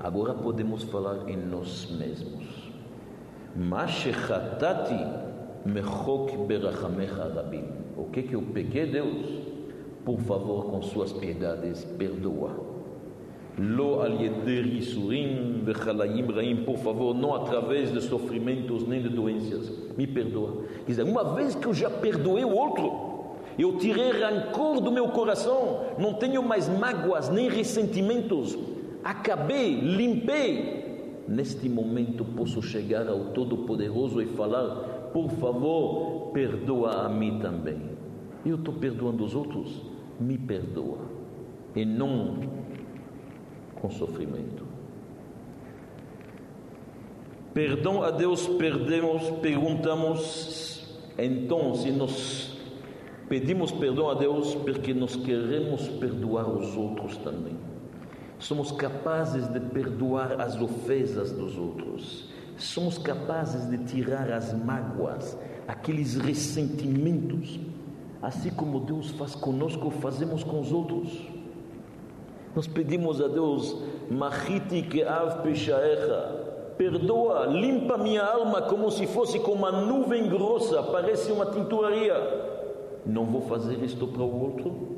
[0.00, 2.72] agora podemos falar em nós mesmos.
[3.56, 5.23] Mashechatati
[5.64, 7.64] Mechok berachamecha rabim.
[7.96, 9.26] O que que eu pequei, Deus?
[10.04, 12.74] Por favor, com suas piedades, perdoa.
[13.56, 14.18] Lo al
[14.82, 16.56] surim vechalayim raim.
[16.64, 19.72] Por favor, não através de sofrimentos nem de doenças.
[19.96, 20.64] Me perdoa.
[20.84, 23.14] Quer dizer, uma vez que eu já perdoei o outro,
[23.58, 28.58] eu tirei rancor do meu coração, não tenho mais mágoas nem ressentimentos.
[29.02, 31.22] Acabei, limpei.
[31.26, 37.80] Neste momento posso chegar ao Todo-Poderoso e falar: por favor, perdoa a mim também.
[38.44, 39.80] Eu estou perdoando os outros,
[40.18, 40.98] me perdoa.
[41.72, 42.40] E não
[43.76, 44.66] com sofrimento.
[47.54, 52.58] Perdão a Deus, perdemos, perguntamos, então, se nós
[53.28, 57.56] pedimos perdão a Deus, porque nós queremos perdoar os outros também.
[58.40, 62.33] Somos capazes de perdoar as ofensas dos outros
[62.64, 67.60] somos capazes de tirar as mágoas, aqueles ressentimentos,
[68.22, 71.28] assim como Deus faz conosco, fazemos com os outros.
[72.54, 73.76] Nós pedimos a Deus,
[74.10, 80.82] Mahiti que av peshaecha, perdoa, limpa minha alma como se fosse com uma nuvem grossa,
[80.82, 82.14] parece uma tinturaria.
[83.06, 84.96] não vou fazer isto para o outro.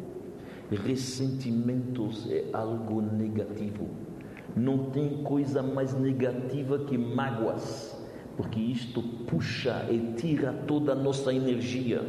[0.71, 4.06] Ressentimentos é algo negativo.
[4.55, 7.97] Não tem coisa mais negativa que mágoas,
[8.37, 12.03] porque isto puxa e tira toda a nossa energia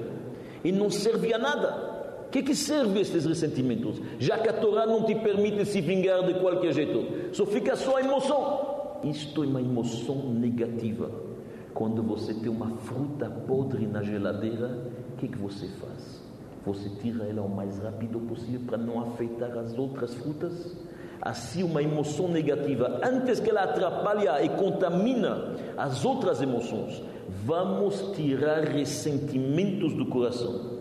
[0.64, 1.98] e não serve a nada.
[2.28, 4.02] O que, que serve estes ressentimentos?
[4.20, 7.98] Já que a Torá não te permite se vingar de qualquer jeito, só fica só
[7.98, 9.00] a emoção.
[9.04, 11.10] Isto é uma emoção negativa.
[11.74, 16.22] Quando você tem uma fruta podre na geladeira, o que, que você faz?
[16.66, 20.76] Você tira ela o mais rápido possível para não afetar as outras frutas?
[21.28, 27.04] Assim, uma emoção negativa, antes que ela atrapalhe e contamina as outras emoções,
[27.44, 30.78] vamos tirar ressentimentos do coração.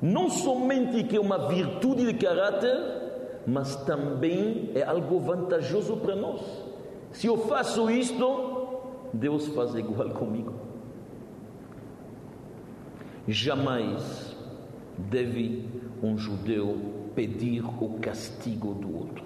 [0.00, 2.74] Não somente que é uma virtude de caráter,
[3.46, 6.40] mas também é algo vantajoso para nós.
[7.12, 8.80] Se eu faço isto,
[9.12, 10.54] Deus faz igual comigo.
[13.28, 14.34] Jamais
[14.96, 15.68] deve
[16.02, 19.24] um judeu pedir o castigo do outro.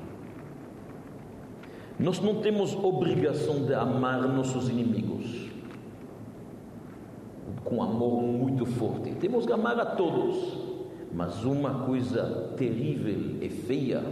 [1.98, 5.48] Nós não temos obrigação de amar nossos inimigos
[7.64, 9.12] com amor muito forte.
[9.16, 10.68] Temos que amar a todos.
[11.12, 14.02] Mas uma coisa terrível e feia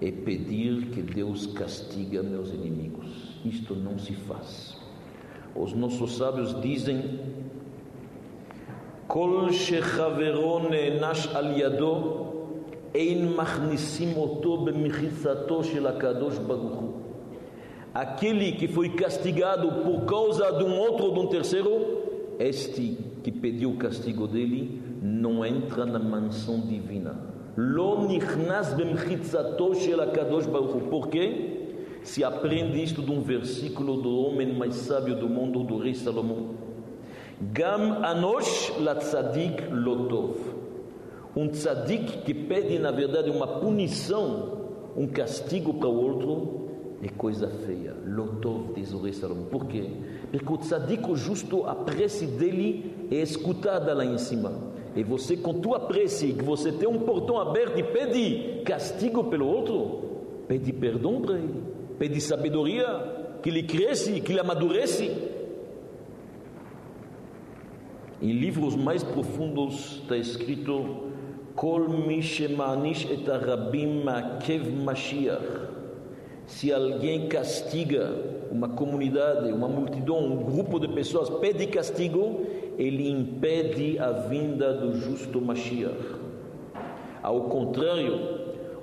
[0.00, 3.38] é pedir que Deus castiga meus inimigos.
[3.44, 4.76] Isto não se faz.
[5.54, 7.20] Os nossos sábios dizem:
[9.06, 12.33] Kol shechavero nash al yado
[12.94, 16.94] ein machnisim b'mechitzato shel HaKadosh Baruch
[17.92, 22.02] Aquele que foi castigado por causa de um outro ou de um terceiro,
[22.38, 27.16] este que pediu o castigo dele não entra na mansão divina.
[27.56, 31.60] Lo nichnas b'mechitzato shel HaKadosh Baruch Por quê?
[32.04, 36.50] se aprende isto de um versículo do homem mais sábio do mundo, do rei Salomão.
[37.40, 40.53] Gam anosh la tzadik lotov.
[41.36, 46.68] Um tzadik que pede, na verdade, uma punição, um castigo para o outro,
[47.02, 47.94] é coisa feia.
[48.06, 49.46] Lotov, diz o rei Salomão.
[49.46, 49.90] Por quê?
[50.30, 54.52] Porque o tzadik, o justo, a prece dele é escutada lá em cima.
[54.94, 59.46] E você, com tua prece, que você tem um portão aberto e pede castigo pelo
[59.46, 65.10] outro, pede perdão para ele pede sabedoria, que ele cresce, que ele amadurece.
[68.20, 71.03] Em livros mais profundos está escrito
[71.54, 75.70] Kol mi shemanish et arabim makev Mashiach.
[76.46, 78.10] Se alguém castiga
[78.50, 82.40] uma comunidade, uma multidão, um grupo de pessoas, pede castigo,
[82.76, 85.94] ele impede a vinda do justo Mashiach.
[87.22, 88.18] Ao contrário,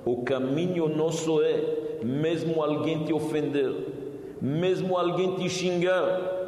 [0.04, 3.72] o caminho nosso é mesmo alguém te ofender,
[4.40, 6.41] mesmo alguém te xingar.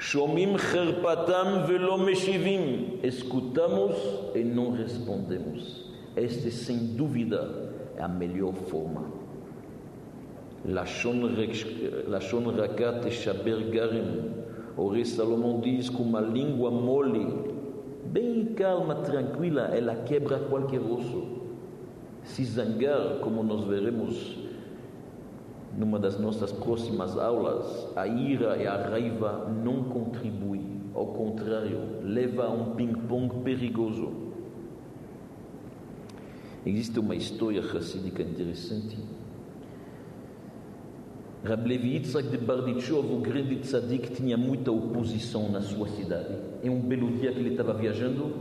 [0.00, 2.98] Shomim cherpatam velo meshivim.
[3.02, 3.94] Escutamos
[4.34, 5.92] e não respondemos.
[6.16, 9.04] Esta, sem dúvida, é a melhor forma.
[10.64, 11.20] Lashon
[12.56, 14.30] rakat shaber garim.
[14.74, 17.26] O rei Salomão diz com uma língua mole,
[18.06, 21.40] bem calma, tranquila, ela quebra qualquer osso
[22.24, 24.36] se zangar, como nós veremos
[25.76, 32.46] numa das nossas próximas aulas, a ira e a raiva não contribuem, ao contrário, leva
[32.46, 34.30] a um ping-pong perigoso.
[36.66, 38.98] Existe uma história racídica interessante.
[41.42, 46.34] Rab Levi Yitzhak de Bardichov, o grande tzadik, tinha muita oposição na sua cidade.
[46.62, 48.34] Em um belo dia que ele estava viajando,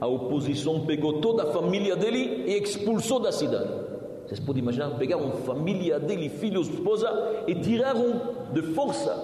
[0.00, 3.85] a oposição pegou toda a família dele e expulsou da cidade.
[4.26, 4.90] Vocês podem imaginar?
[4.98, 7.08] Pegaram família dele, filhos, esposa
[7.46, 8.20] e tiraram
[8.52, 9.14] de força,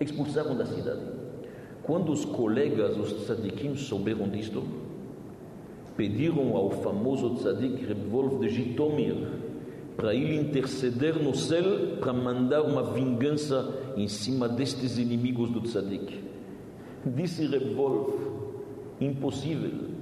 [0.00, 1.00] expulsaram da cidade.
[1.84, 4.62] Quando os colegas, os tzadikim, souberam disto,
[5.96, 9.14] pediram ao famoso tzadik Rebvolf de Jitomir
[9.96, 16.18] para ele interceder no céu para mandar uma vingança em cima destes inimigos do tzadik.
[17.04, 18.14] Disse Rebvolf,
[19.00, 19.92] impossível.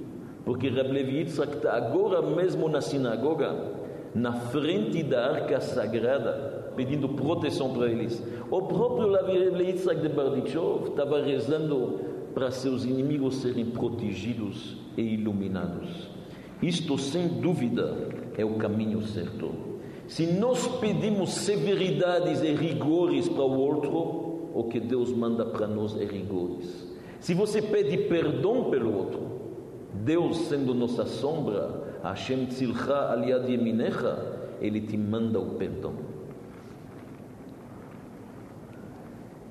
[0.45, 3.80] Porque Rab Levi Yitzhak está agora mesmo na sinagoga,
[4.13, 8.21] na frente da arca sagrada, pedindo proteção para eles.
[8.49, 9.15] O próprio
[9.61, 11.99] Yitzhak de Bardichov estava rezando
[12.33, 16.09] para seus inimigos serem protegidos e iluminados.
[16.61, 19.51] Isto, sem dúvida, é o caminho certo.
[20.07, 25.95] Se nós pedimos severidades e rigores para o outro, o que Deus manda para nós
[25.99, 26.87] é rigores.
[27.19, 29.21] Se você pede perdão pelo outro,
[29.93, 34.17] Deus sendo nossa sombra, Hashem tzilcha aliad yeminecha,
[34.59, 35.93] Ele te manda o perdão.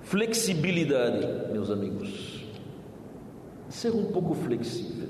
[0.00, 2.44] Flexibilidade, meus amigos.
[3.68, 5.08] ser um pouco flexível,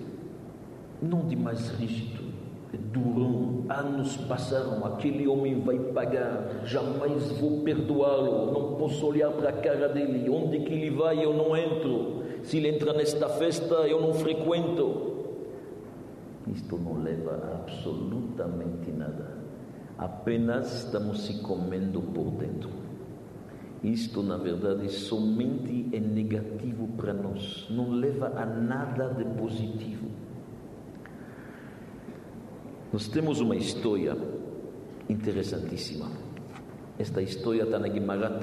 [1.01, 2.21] não demais rígido,
[2.93, 3.65] durão.
[3.71, 9.89] Anos passaram, aquele homem vai pagar, jamais vou perdoá-lo, não posso olhar para a cara
[9.89, 14.13] dele, onde que ele vai eu não entro, se ele entra nesta festa eu não
[14.13, 15.10] frequento.
[16.47, 19.39] Isto não leva absolutamente nada,
[19.99, 22.71] apenas estamos se comendo por dentro.
[23.83, 30.09] Isto, na verdade, somente é negativo para nós, não leva a nada de positivo.
[32.93, 34.17] Nós temos uma história
[35.09, 36.11] interessantíssima.
[36.99, 38.39] Esta história está na Gemara.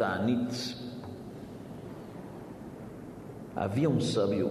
[3.55, 4.49] Havia um sábio,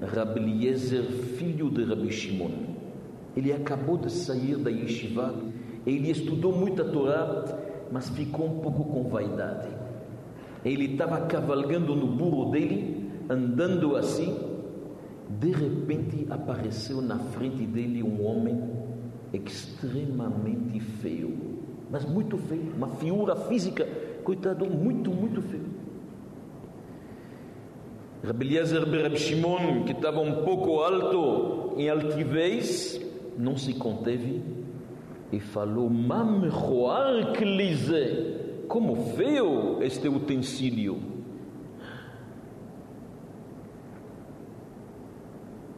[0.00, 2.71] Rabbi Eliezer, filho de Rabbi Shimon.
[3.36, 5.34] Ele acabou de sair da yeshiva.
[5.86, 7.44] Ele estudou muita Torá,
[7.90, 9.68] mas ficou um pouco com vaidade.
[10.64, 14.36] Ele estava cavalgando no burro dele, andando assim.
[15.28, 18.60] De repente apareceu na frente dele um homem
[19.32, 21.36] extremamente feio,
[21.90, 23.86] mas muito feio, uma figura física,
[24.22, 25.72] coitado, muito, muito feio.
[28.24, 33.00] Rabbi Eliezer Berab Shimon, que estava um pouco alto em altivez,
[33.36, 34.42] não se conteve
[35.32, 41.00] e falou: Mamroar Klise, como feio este utensílio.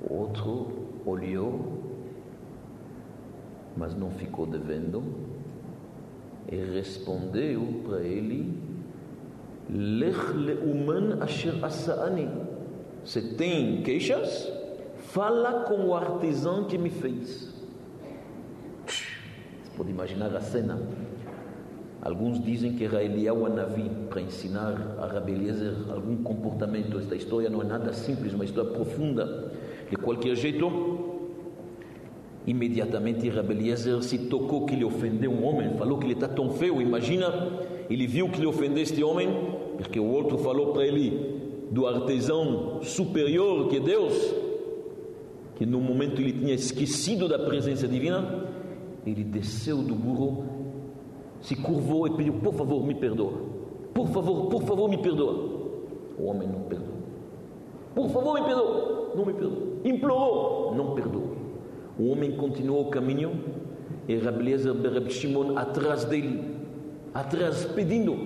[0.09, 0.69] Outro
[1.07, 1.75] olhou
[3.77, 5.03] mas não ficou devendo
[6.51, 8.57] e respondeu para ele:
[9.69, 12.29] Lech leuman asher asaani.
[13.05, 14.53] Você tem queixas?
[15.15, 17.55] Fala com o artesão que me fez.
[18.85, 20.83] Você pode imaginar a cena.
[22.03, 26.99] Alguns dizem que era Eliyahu Navi para ensinar a Rabi Eliezer algum comportamento.
[26.99, 29.53] Esta história não é nada simples, uma história profunda.
[29.89, 30.69] De qualquer jeito,
[32.45, 36.51] Imediatamente Rabbi Eliezer se tocou que ele ofendeu um homem, falou que ele está tão
[36.51, 36.83] feio.
[36.83, 37.29] Imagina,
[37.89, 39.29] ele viu que ele ofendeu este homem,
[39.77, 44.43] porque o outro falou para ele do artesão superior que é Deus,
[45.57, 48.47] que no momento ele tinha esquecido da presença divina.
[49.07, 50.45] Ele desceu do burro,
[51.41, 53.33] se curvou e pediu: Por favor, me perdoa.
[53.93, 55.55] Por favor, por favor, me perdoa.
[56.19, 56.95] O homem não perdoou.
[57.95, 59.13] Por favor, me perdoa.
[59.15, 59.63] Não me perdoa.
[59.85, 61.37] Implorou, não perdoou.
[61.99, 63.41] O homem continuou o caminho
[64.09, 66.57] e Rableza Bereb Shimon atrás dele,
[67.13, 68.17] atrás, pedindo,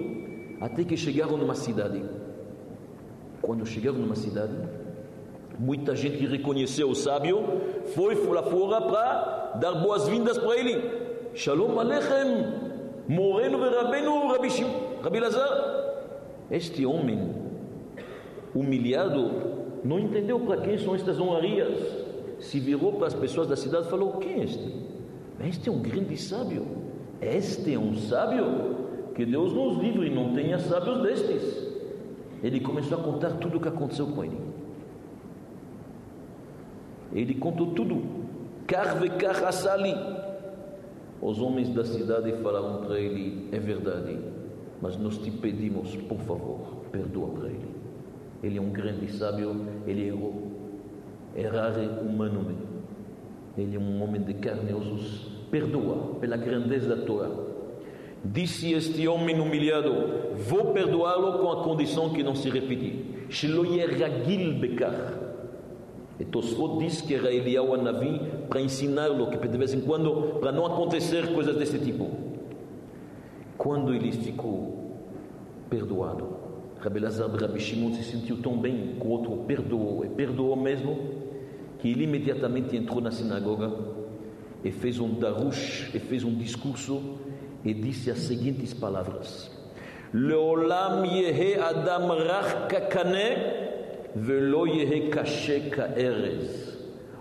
[0.60, 2.02] até que chegaram numa cidade.
[3.42, 4.54] Quando chegaram numa cidade,
[5.58, 7.44] muita gente reconheceu o sábio,
[7.94, 11.08] foi lá fora para dar boas-vindas para ele.
[11.34, 12.46] Shalom Alechem,
[13.08, 14.48] Moreno Rabenu Rabi,
[15.02, 15.78] Rabi Lazar.
[16.50, 17.34] Este homem,
[18.54, 19.30] humilhado,
[19.84, 22.08] não entendeu para quem são estas honrarias
[22.40, 24.74] se virou para as pessoas da cidade e falou: Quem é este?
[25.46, 26.66] Este é um grande sábio.
[27.20, 28.76] Este é um sábio.
[29.14, 31.68] Que Deus nos livre e não tenha sábios destes.
[32.42, 34.47] Ele começou a contar tudo o que aconteceu com ele.
[37.12, 38.02] Ele contou tudo.
[38.66, 39.94] Carve carrassali.
[41.20, 44.18] Os homens da cidade falaram para ele: É verdade,
[44.80, 47.78] mas nós te pedimos, por favor, perdoa para ele.
[48.42, 50.48] Ele é um grande sábio, ele errou
[51.38, 52.66] errare humanamente.
[53.56, 55.28] Ele é um homem de carne e ossos.
[55.50, 57.30] Perdoa pela grandeza da Torá.
[58.24, 63.26] Disse este homem humilhado: Vou perdoá-lo com a condição que não se repetir.
[63.30, 65.27] Shloyeragil bekar.
[66.18, 70.50] E Tosfot diz que era Eliyahu Navi para ensiná-lo, que de vez em quando, para
[70.50, 72.10] não acontecer coisas desse tipo.
[73.56, 74.96] Quando ele ficou
[75.70, 76.36] perdoado,
[76.80, 80.98] Rabbi Lazar Rabbi Shimon se sentiu tão bem que o outro perdoou, e perdoou mesmo
[81.78, 83.72] que ele imediatamente entrou na sinagoga
[84.64, 87.18] e fez um darush, e fez um discurso
[87.64, 89.50] e disse as seguintes palavras:
[90.12, 93.77] Leolam yehe adam rach kakane
[95.10, 96.78] kashe kaerez.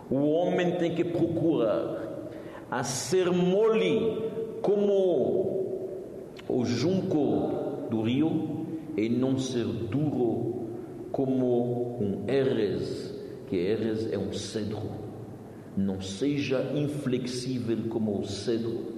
[0.10, 2.30] O homem tem que procurar
[2.70, 4.32] a ser mole
[4.62, 5.58] como
[6.48, 10.68] o junco do rio e não ser duro
[11.12, 13.16] como um erez
[13.48, 14.92] que eres é um cedro.
[15.76, 18.98] Não seja inflexível como o cedro.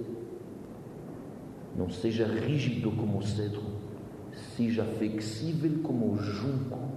[1.76, 3.62] Não seja rígido como o cedro.
[4.56, 6.89] Seja flexível como o junco.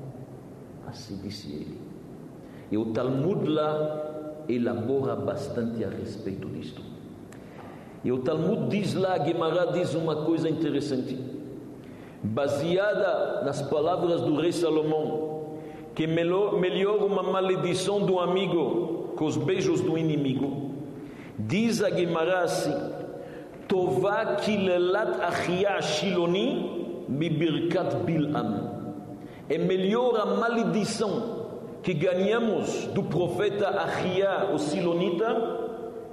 [0.94, 1.78] Assim disse ele.
[2.72, 6.84] E o Talmud lá elabora bastante a respeito disto.
[8.04, 11.18] E o Talmud diz lá, Gemara diz uma coisa interessante.
[12.22, 15.58] Baseada nas palavras do rei Salomão,
[15.96, 20.74] que melhor, melhor uma maledição do amigo que os beijos do inimigo.
[21.40, 22.94] Diz a Guimarães assim:
[23.68, 28.73] Tová kilelat achia shiloni bibirkat bilam.
[29.50, 31.44] É melhor a maledição
[31.82, 35.60] que ganhamos do profeta Achia, o silonita,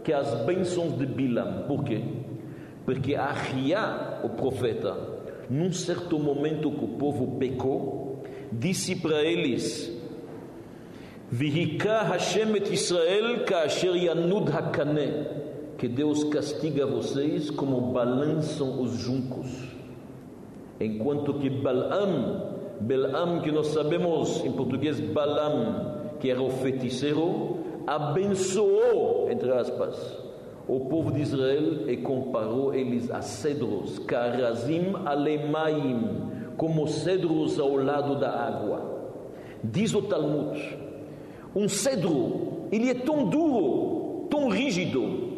[0.03, 1.65] que as bênçãos de Bilam.
[1.69, 2.03] Por quê?
[2.85, 4.97] Porque Achia, o profeta,
[5.49, 8.23] num certo momento que o povo pecou,
[8.53, 9.97] disse para eles:
[11.31, 15.41] Vihika Hashem et Israel kasher yanud hakane
[15.79, 19.49] que Deus castiga vocês como balançam os juncos.
[20.79, 29.29] Enquanto que Balaam, Balaam que nós sabemos em português Balaam, que era o feiticeiro, abençoou,
[29.31, 30.19] entre aspas,
[30.67, 38.19] o povo de Israel e comparou eles a cedros, karazim alemaim, como cedros ao lado
[38.19, 38.99] da água.
[39.63, 40.79] Diz o Talmud,
[41.55, 45.29] um cedro, ele é tão duro, tão rígido,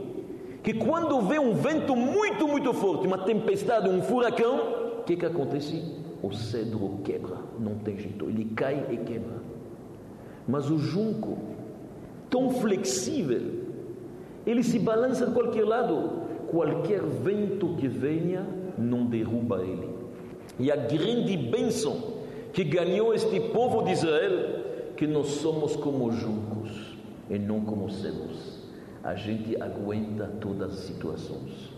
[0.63, 5.27] que quando vê um vento muito, muito forte, uma tempestade, um furacão, o que, que
[5.27, 6.02] acontece?
[6.23, 9.43] O cedro quebra, não tem jeito, ele cai e quebra.
[10.47, 11.37] Mas o junco,
[12.31, 13.41] tão flexível,
[14.47, 18.47] ele se balança de qualquer lado, qualquer vento que venha
[18.79, 19.89] não derruba ele.
[20.59, 22.13] E a grande bênção
[22.53, 26.97] que ganhou este povo de Israel, que nós somos como juncos
[27.29, 28.63] e não como cedros
[29.03, 31.73] a gente aguenta todas as situações.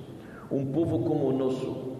[0.50, 1.93] Um povo como o nosso,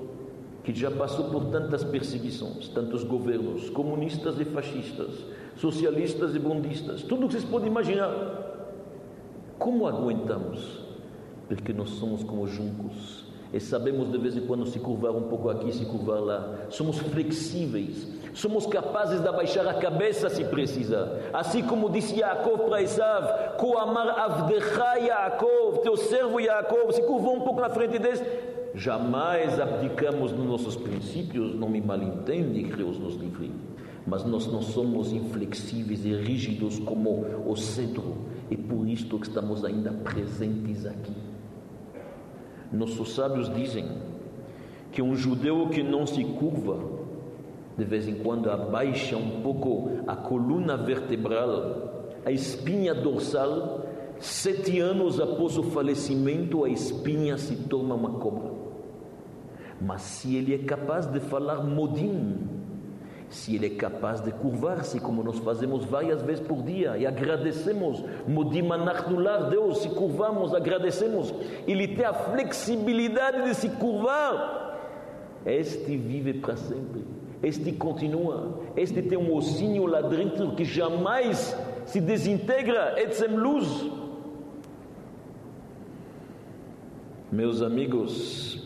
[0.64, 5.10] que já passou por tantas perseguições, tantos governos, comunistas e fascistas,
[5.56, 8.10] socialistas e bundistas, tudo o que vocês podem imaginar.
[9.58, 10.82] Como aguentamos?
[11.46, 15.50] Porque nós somos como juncos e sabemos de vez em quando se curvar um pouco
[15.50, 16.54] aqui, se curvar lá.
[16.70, 21.08] Somos flexíveis, somos capazes de abaixar a cabeça se precisar.
[21.32, 27.42] Assim como disse Yaakov para Esav: Koamar Avdecha Yaakov, teu servo Yaakov, se curvou um
[27.42, 28.24] pouco na frente desse.
[28.74, 33.52] Jamais abdicamos nos nossos princípios, não me malentende, que Deus nos livre.
[34.04, 38.16] Mas nós não somos inflexíveis e rígidos como o cedro,
[38.50, 41.14] e por isto que estamos ainda presentes aqui.
[42.72, 43.86] Nossos sábios dizem
[44.90, 46.78] que um judeu que não se curva,
[47.78, 53.86] de vez em quando abaixa um pouco a coluna vertebral, a espinha dorsal,
[54.18, 58.53] sete anos após o falecimento, a espinha se torna uma cobra.
[59.80, 62.36] Mas se ele é capaz de falar modim,
[63.28, 68.02] se ele é capaz de curvar-se, como nós fazemos várias vezes por dia, e agradecemos,
[68.28, 71.34] modim anachnular, Deus, se curvamos, agradecemos,
[71.66, 74.78] ele tem a flexibilidade de se curvar,
[75.44, 77.04] este vive para sempre,
[77.42, 83.90] este continua, este tem um ossinho lá dentro que jamais se desintegra, etzem luz.
[87.30, 88.63] Meus amigos,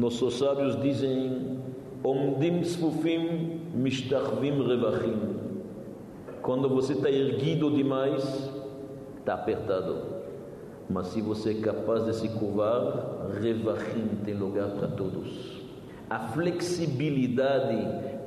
[0.00, 1.60] nossos sábios dizem
[2.02, 5.18] Omdim sfufim mishtachvim revachim.
[6.40, 8.50] Quando você está erguido demais,
[9.18, 9.98] está apertado.
[10.88, 15.60] Mas se você é capaz de se curvar, revachim tem lugar para todos.
[16.08, 17.76] A flexibilidade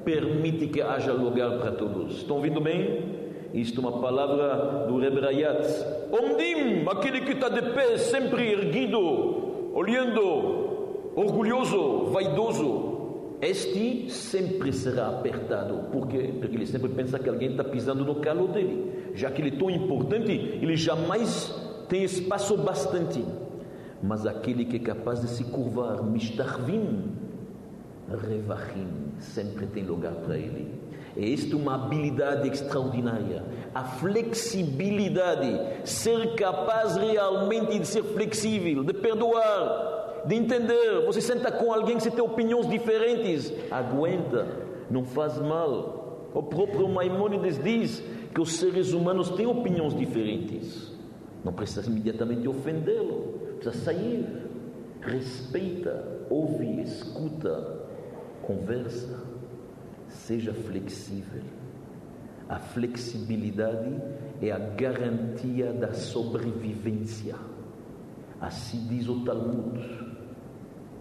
[0.06, 2.18] permite que haja lugar para todos.
[2.18, 3.04] Estão ouvindo bem?
[3.52, 5.66] Isto é uma palavra do Rebbe Rayat.
[6.12, 10.63] Omdim, aquele que está de pé, sempre erguido, olhando,
[11.16, 12.94] orgulhoso, vaidoso.
[13.42, 15.90] Este sempre será apertado.
[15.92, 16.34] Por quê?
[16.40, 19.12] Porque ele sempre pensa que alguém está pisando no calo dele.
[19.16, 21.54] Já que ele é tão importante, ele jamais
[21.90, 23.24] tem espaço bastante.
[24.02, 27.12] Mas aquele que é capaz de se curvar, mistarvim,
[28.10, 28.88] revachim,
[29.20, 30.84] sempre tem lugar para ele.
[31.16, 33.44] É esta uma habilidade extraordinária.
[33.76, 39.93] A flexibilidade, ser capaz realmente de ser flexível, de perdoar,
[40.26, 41.06] de entender.
[41.06, 44.48] Você senta com alguém que tem opiniões diferentes, aguenta,
[44.90, 46.30] não faz mal.
[46.34, 48.04] O próprio Maimonides diz
[48.34, 50.92] que os seres humanos têm opiniões diferentes.
[51.44, 54.26] Não precisa imediatamente ofendê-lo, precisa sair.
[55.02, 57.86] Respeita, ouve, escuta,
[58.42, 59.20] conversa.
[60.08, 61.44] Seja flexível.
[62.48, 63.96] A flexibilidade
[64.42, 67.36] é a garantia da sobrevivência.
[68.40, 69.80] Assim diz o Talmud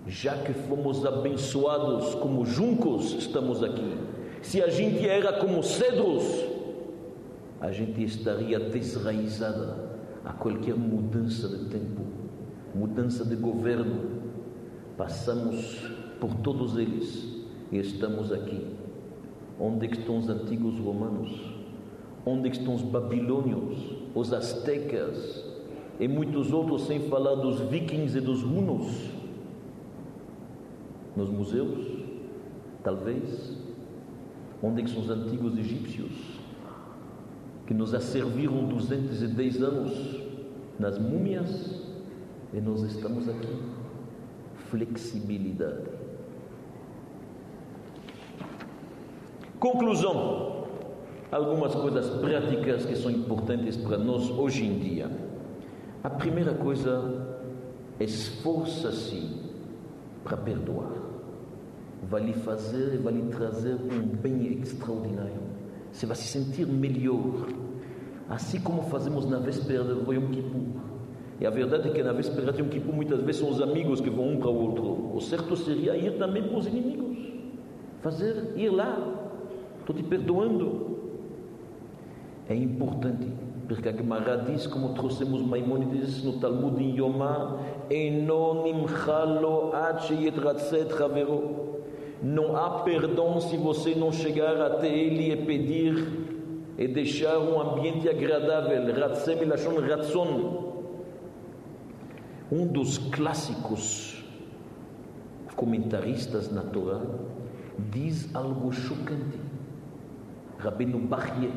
[0.06, 3.96] já que fomos abençoados como juncos, estamos aqui.
[4.42, 6.24] Se a gente era como cedros,
[7.60, 9.92] a gente estaria desraizada
[10.24, 12.02] a qualquer mudança de tempo,
[12.74, 14.22] mudança de governo.
[14.96, 15.80] Passamos
[16.20, 18.66] por todos eles e estamos aqui.
[19.60, 21.30] Onde estão os antigos romanos?
[22.26, 23.78] Onde estão os babilônios,
[24.14, 25.44] os astecas
[26.00, 29.11] e muitos outros, sem falar dos vikings e dos hunos?
[31.16, 32.04] Nos museus?
[32.82, 33.56] Talvez.
[34.62, 36.12] Onde estão os antigos egípcios?
[37.66, 40.20] Que nos serviram 210 anos
[40.78, 41.82] nas múmias
[42.52, 43.56] e nós estamos aqui.
[44.70, 45.90] Flexibilidade.
[49.58, 50.64] Conclusão:
[51.30, 55.10] algumas coisas práticas que são importantes para nós hoje em dia.
[56.02, 57.38] A primeira coisa,
[58.00, 59.40] esforça-se
[60.24, 61.01] para perdoar.
[62.02, 65.40] Vai lhe fazer, vai lhe trazer um bem extraordinário.
[65.92, 67.46] Você vai se sentir melhor.
[68.28, 70.82] Assim como fazemos na véspera do Yom Kippur.
[71.40, 74.00] E a verdade é que na véspera de Yom Kippur muitas vezes são os amigos
[74.00, 75.16] que vão um para o outro.
[75.16, 77.16] O certo seria ir também para os inimigos.
[78.00, 78.98] Fazer, ir lá.
[79.80, 80.98] Estou te perdoando.
[82.48, 83.28] É importante,
[83.68, 87.58] porque a Gemara diz, como trouxemos Maimonides no Talmud em Yomá,
[92.22, 96.08] não há perdão se você não chegar até ele e pedir
[96.78, 98.94] e deixar um ambiente agradável.
[98.94, 100.72] Ratzem Lashon Ratzon
[102.52, 104.22] um dos clássicos
[105.56, 107.00] comentaristas na Torá
[107.90, 109.38] diz algo chocante.
[110.58, 111.50] Rabino Bachye,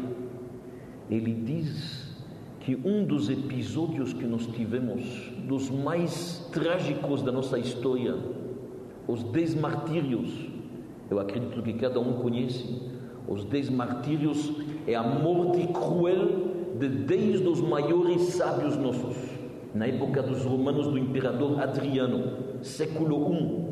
[1.09, 2.15] ele diz
[2.61, 5.03] que um dos episódios que nós tivemos,
[5.45, 8.15] dos mais trágicos da nossa história,
[9.05, 10.49] os dez martírios,
[11.09, 12.81] eu acredito que cada um conhece,
[13.27, 14.51] os dez martírios
[14.87, 19.15] é a morte cruel de dez dos maiores sábios nossos
[19.75, 23.65] na época dos romanos do imperador Adriano, século I.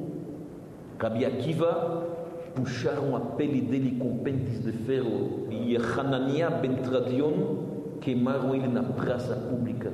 [1.00, 2.08] Rabi Akiva
[2.54, 8.84] puxaram a pele dele com pentes de ferro e Hanania ben Tradion queimaram ele na
[8.84, 9.92] praça pública.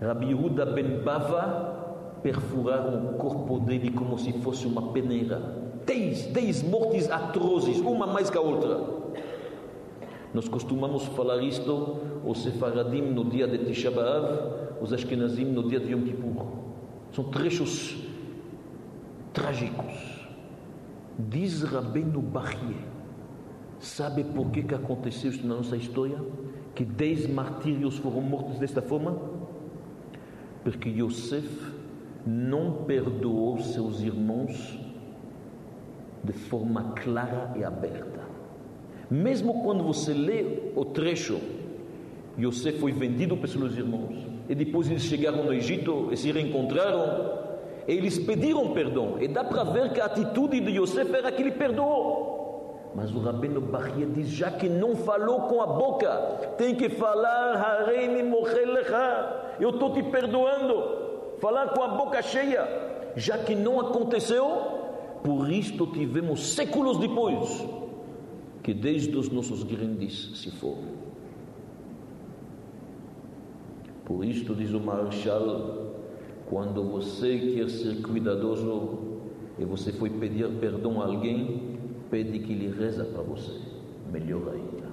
[0.00, 5.69] Rabi Yehuda ben Bava perfuraram o corpo dele como se fosse uma peneira.
[5.90, 8.80] Dez, dez mortes atrozes, uma mais que a outra.
[10.32, 15.80] Nós costumamos falar isto, os sefaradim no dia de Tisha B'Av, os Ashkenazim no dia
[15.80, 16.46] de Yom Kippur.
[17.10, 17.96] São trechos
[19.32, 20.28] trágicos.
[21.18, 22.76] Diz Rabbeinu Bachie,
[23.80, 26.24] sabe por que, que aconteceu isso na nossa história?
[26.72, 29.18] Que dez martírios foram mortos desta forma?
[30.62, 31.50] Porque Yosef
[32.24, 34.88] não perdoou seus irmãos
[36.22, 38.20] de forma clara e aberta.
[39.10, 41.40] Mesmo quando você lê o trecho,
[42.38, 47.38] Yosef foi vendido pelos irmãos e depois eles chegaram no Egito e se reencontraram.
[47.86, 49.16] E eles pediram perdão.
[49.20, 52.90] E dá para ver que a atitude de Yosef era que ele perdoou.
[52.94, 56.10] Mas o Rabino Bahia diz: já que não falou com a boca,
[56.58, 59.54] tem que falar, Hareini Mochelecha.
[59.60, 61.36] Eu estou te perdoando.
[61.40, 62.66] Falar com a boca cheia.
[63.16, 64.79] Já que não aconteceu,
[65.22, 67.66] por isto tivemos séculos depois
[68.62, 71.00] que desde os nossos grandes se foram.
[74.04, 75.94] Por isto, diz o Marshall,
[76.46, 78.98] quando você quer ser cuidadoso
[79.58, 81.78] e você foi pedir perdão a alguém,
[82.10, 83.52] pede que ele reza para você.
[84.10, 84.90] Melhor ainda.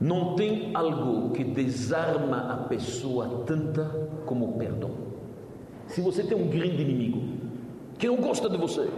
[0.00, 3.84] Não tem algo que desarma a pessoa tanta
[4.24, 4.90] como o perdão.
[5.88, 7.22] Se você tem um grande inimigo
[7.98, 8.88] que não gosta de você,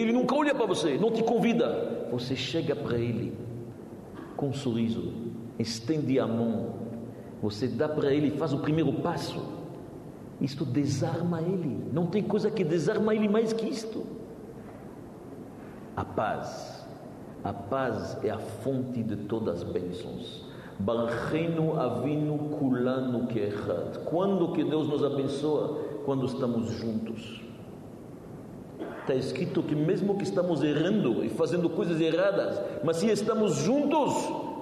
[0.00, 3.36] ele nunca olha para você, não te convida, você chega para ele
[4.36, 5.12] com um sorriso,
[5.58, 6.86] estende a mão
[7.42, 9.40] você dá para ele, faz o primeiro passo.
[10.40, 11.90] Isto desarma ele.
[11.92, 14.04] Não tem coisa que desarma ele mais que isto.
[15.94, 16.84] A paz.
[17.44, 20.44] A paz é a fonte de todas as bênçãos.
[21.78, 23.28] Avino.
[24.04, 25.78] Quando que Deus nos abençoa?
[26.04, 27.45] Quando estamos juntos.
[29.06, 34.12] Está escrito que mesmo que estamos errando e fazendo coisas erradas, mas se estamos juntos,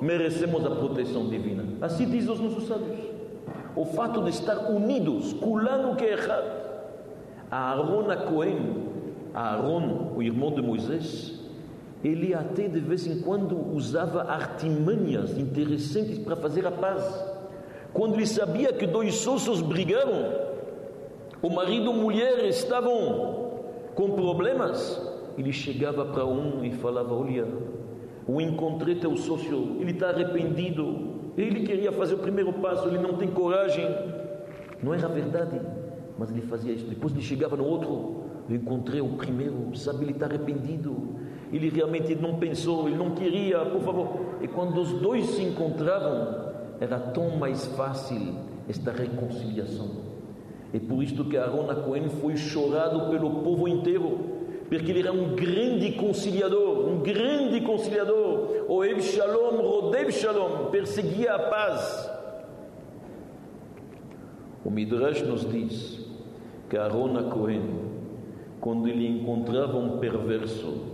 [0.02, 1.64] merecemos a proteção divina.
[1.80, 2.98] Assim diz os nossos sábios.
[3.74, 6.62] O fato de estar unidos, kulano que errado.
[7.50, 8.84] Aaron a Cohen,
[9.32, 11.40] Aaron, o irmão de Moisés,
[12.04, 17.02] ele até de vez em quando usava artimanhas interessantes para fazer a paz.
[17.94, 20.34] Quando ele sabia que dois sócios brigaram,
[21.40, 23.43] o marido e a mulher estavam
[23.94, 25.00] com problemas,
[25.38, 27.46] ele chegava para um e falava: Olha,
[28.26, 33.14] o encontrei teu sócio, ele está arrependido, ele queria fazer o primeiro passo, ele não
[33.14, 33.86] tem coragem.
[34.82, 35.60] Não era verdade,
[36.18, 36.86] mas ele fazia isso.
[36.86, 41.14] Depois ele chegava no outro, eu encontrei o primeiro, sabe, ele está arrependido.
[41.52, 44.08] ele realmente não pensou, ele não queria, por favor.
[44.40, 48.34] E quando os dois se encontravam, era tão mais fácil
[48.68, 50.13] esta reconciliação.
[50.74, 54.18] É por isto que Aaron Cohen foi chorado pelo povo inteiro,
[54.68, 58.66] porque ele era um grande conciliador, um grande conciliador.
[58.68, 62.10] Oeb Shalom, Rodev Shalom, perseguia a paz.
[64.64, 66.04] O Midrash nos diz
[66.68, 67.62] que Aaron Cohen,
[68.60, 70.92] quando ele encontrava um perverso,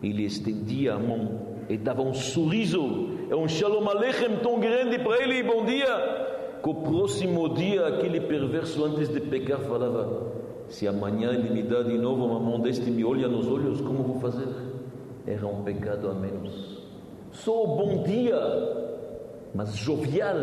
[0.00, 5.20] ele estendia a mão e dava um sorriso, é um Shalom Aleichem tão grande para
[5.20, 6.27] ele, bom dia.
[6.62, 10.32] Que o próximo dia, aquele perverso, antes de pecar, falava:
[10.68, 13.80] Se amanhã ele me dá de novo uma mão deste e me olha nos olhos,
[13.80, 14.48] como vou fazer?
[15.26, 16.82] Era um pecado a menos.
[17.30, 18.40] Só o bom dia,
[19.54, 20.36] mas jovial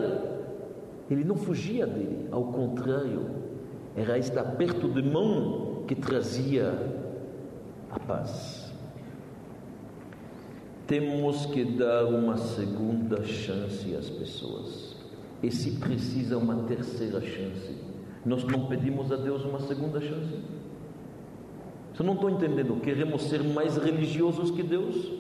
[1.10, 3.30] ele não fugia dele, ao contrário,
[3.96, 6.74] era este aperto de mão que trazia
[7.92, 8.74] a paz.
[10.88, 14.95] Temos que dar uma segunda chance às pessoas.
[15.44, 17.76] E se precisa uma terceira chance.
[18.26, 20.40] Nós não pedimos a Deus uma segunda chance.
[21.94, 22.80] Você não estou entendendo.
[22.82, 25.12] Queremos ser mais religiosos que Deus?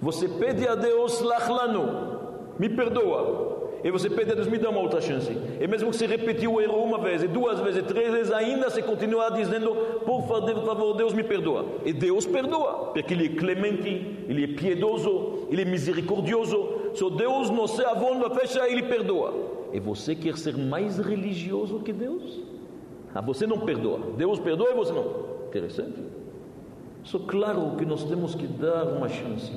[0.00, 2.18] Você pede a Deus, lachlanu,
[2.58, 3.48] me perdoa.
[3.84, 5.30] E você pede a Deus, me dá uma outra chance.
[5.60, 8.32] E mesmo que você repetiu o erro uma vez, e duas vezes, e três vezes,
[8.32, 9.70] ainda você continua dizendo,
[10.04, 11.64] por favor, Deus me perdoa.
[11.84, 16.77] E Deus perdoa, porque Ele é clemente, Ele é piedoso, Ele é misericordioso.
[16.94, 19.34] Se Deus não se avonda, fecha, Ele perdoa.
[19.72, 22.40] E você quer ser mais religioso que Deus?
[23.14, 24.00] Ah, você não perdoa.
[24.16, 25.28] Deus perdoa e você não.
[25.48, 25.98] Interessante.
[27.02, 29.52] Só claro que nós temos que dar uma chance.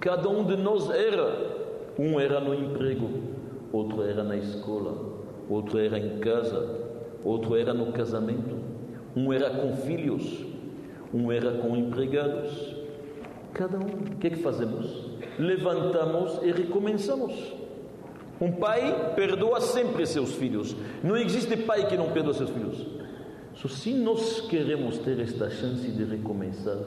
[0.00, 1.58] Cada um de nós era.
[1.98, 3.10] Um era no emprego,
[3.72, 4.96] outro era na escola,
[5.50, 6.86] outro era em casa,
[7.24, 8.56] outro era no casamento,
[9.16, 10.46] um era com filhos,
[11.12, 12.76] um era com empregados.
[13.52, 15.07] Cada um, o que é que fazemos?
[15.38, 17.34] Levantamos e recomeçamos.
[18.40, 20.76] Um pai perdoa sempre seus filhos.
[21.02, 22.86] Não existe pai que não perdoa seus filhos.
[23.54, 26.78] So, se nós queremos ter esta chance de recomeçar,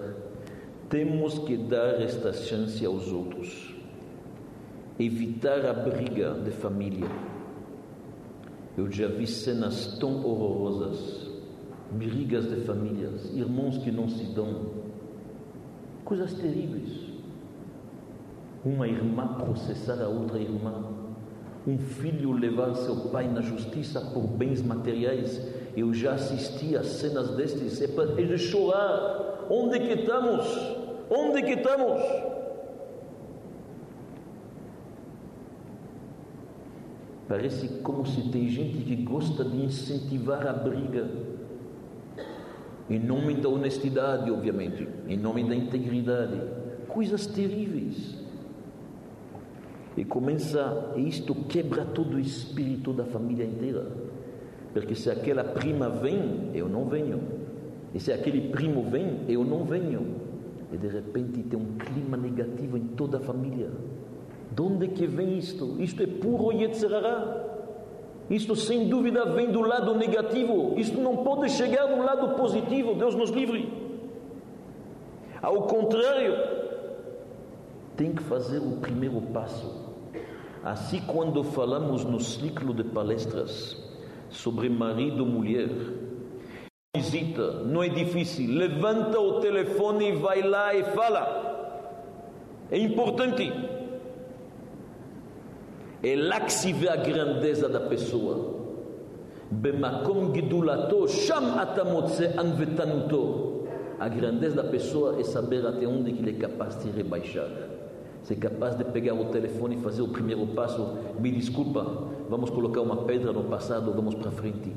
[0.90, 3.82] temos que dar esta chance aos outros
[5.04, 7.10] evitar a briga de família.
[8.78, 11.30] Eu já vi cenas tão horrorosas,
[11.92, 14.72] brigas de famílias, irmãos que não se dão,
[16.06, 17.11] coisas terríveis.
[18.64, 20.84] Uma irmã processar a outra irmã,
[21.68, 25.42] um filho levar seu pai na justiça por bens materiais.
[25.76, 29.48] Eu já assisti a cenas destes, é para ele chorar.
[29.50, 30.48] Onde que estamos?
[31.10, 32.02] Onde que estamos?
[37.28, 41.10] Parece como se tem gente que gosta de incentivar a briga.
[42.90, 46.42] Em nome da honestidade, obviamente, em nome da integridade.
[46.90, 48.22] Coisas terríveis.
[50.02, 53.86] E começa, e isto quebra todo o espírito da família inteira.
[54.74, 57.22] Porque se aquela prima vem, eu não venho.
[57.94, 60.16] E se aquele primo vem, eu não venho.
[60.74, 63.70] E de repente tem um clima negativo em toda a família.
[64.52, 65.80] De onde que vem isto?
[65.80, 67.46] Isto é puro Yetzirará.
[68.28, 70.74] Isto sem dúvida vem do lado negativo.
[70.80, 72.96] Isto não pode chegar no lado positivo.
[72.96, 73.72] Deus nos livre.
[75.40, 76.34] Ao contrário,
[77.96, 79.81] tem que fazer o primeiro passo.
[80.64, 83.76] Assim, quando falamos no ciclo de palestras
[84.30, 85.70] sobre marido e mulher,
[86.96, 88.54] visita, não é difícil.
[88.54, 91.90] Levanta o telefone e vai lá e fala.
[92.70, 93.52] É importante.
[96.04, 98.62] É lá que se vê a grandeza da pessoa.
[99.50, 103.66] Bemakom gidulato, sham atamotse anvetanuto.
[104.00, 107.71] A grandeza da pessoa é saber até onde ele é capaz de rebaixar.
[108.24, 110.98] Ser capaz de pegar o telefone e fazer o primeiro passo.
[111.20, 111.84] Me desculpa,
[112.30, 114.72] vamos colocar uma pedra no passado, vamos para frente.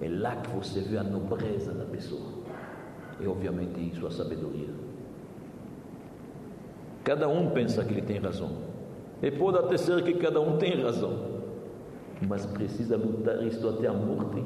[0.00, 2.40] É lá que você vê a nobreza da pessoa.
[3.20, 4.68] E obviamente isso a sabedoria.
[7.04, 8.70] Cada um pensa que ele tem razão.
[9.22, 11.42] E pode até ser que cada um tem razão,
[12.26, 14.42] mas precisa lutar isto até a morte,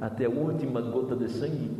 [0.00, 1.70] até a última gota de sangue.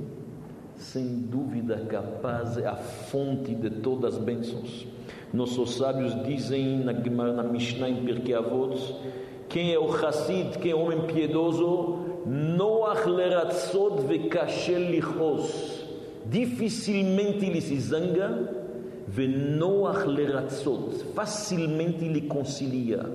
[0.77, 4.87] Sem dúvida, capaz é a fonte de todas as bênçãos.
[5.33, 8.77] Nossos sábios dizem na, na Mishnah em Pirkei Avot,
[9.49, 15.85] quem é o Hassid, quem é o homem piedoso, Noach leratzot vekashel lichos.
[16.29, 18.67] Dificilmente ele se zanga
[19.09, 23.09] Venoach leratzot, facilmente ele concilia.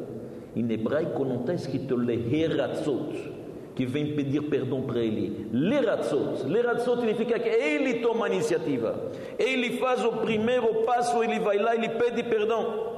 [0.56, 3.32] Em hebraico não está escrito leheratzot,
[3.76, 5.48] que vem pedir perdão para ele.
[5.52, 6.44] Leratzot.
[6.46, 9.12] Leratzot significa que ele toma a iniciativa.
[9.40, 12.92] Ele faz o primeiro passo, ele vai lá, ele pede perdão.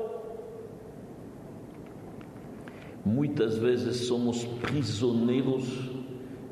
[3.05, 5.65] Muitas vezes somos prisioneiros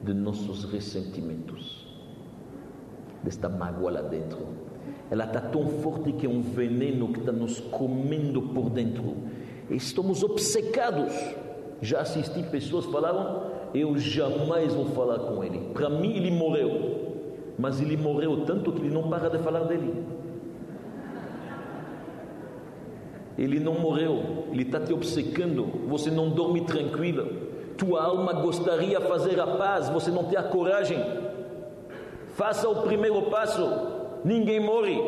[0.04, 1.88] de nossos ressentimentos,
[3.24, 4.48] desta mágoa lá dentro.
[5.10, 9.16] Ela está tão forte que é um veneno que está nos comendo por dentro.
[9.70, 11.14] Estamos obcecados.
[11.82, 15.72] Já assisti pessoas falaram: Eu jamais vou falar com ele.
[15.74, 17.02] Para mim, ele morreu.
[17.58, 20.04] Mas ele morreu tanto que ele não para de falar dele.
[23.38, 25.66] Ele não morreu, ele está te obcecando.
[25.88, 27.28] Você não dorme tranquila.
[27.78, 31.00] Tua alma gostaria de fazer a paz, você não tem a coragem.
[32.36, 33.68] Faça o primeiro passo.
[34.24, 35.02] Ninguém morre.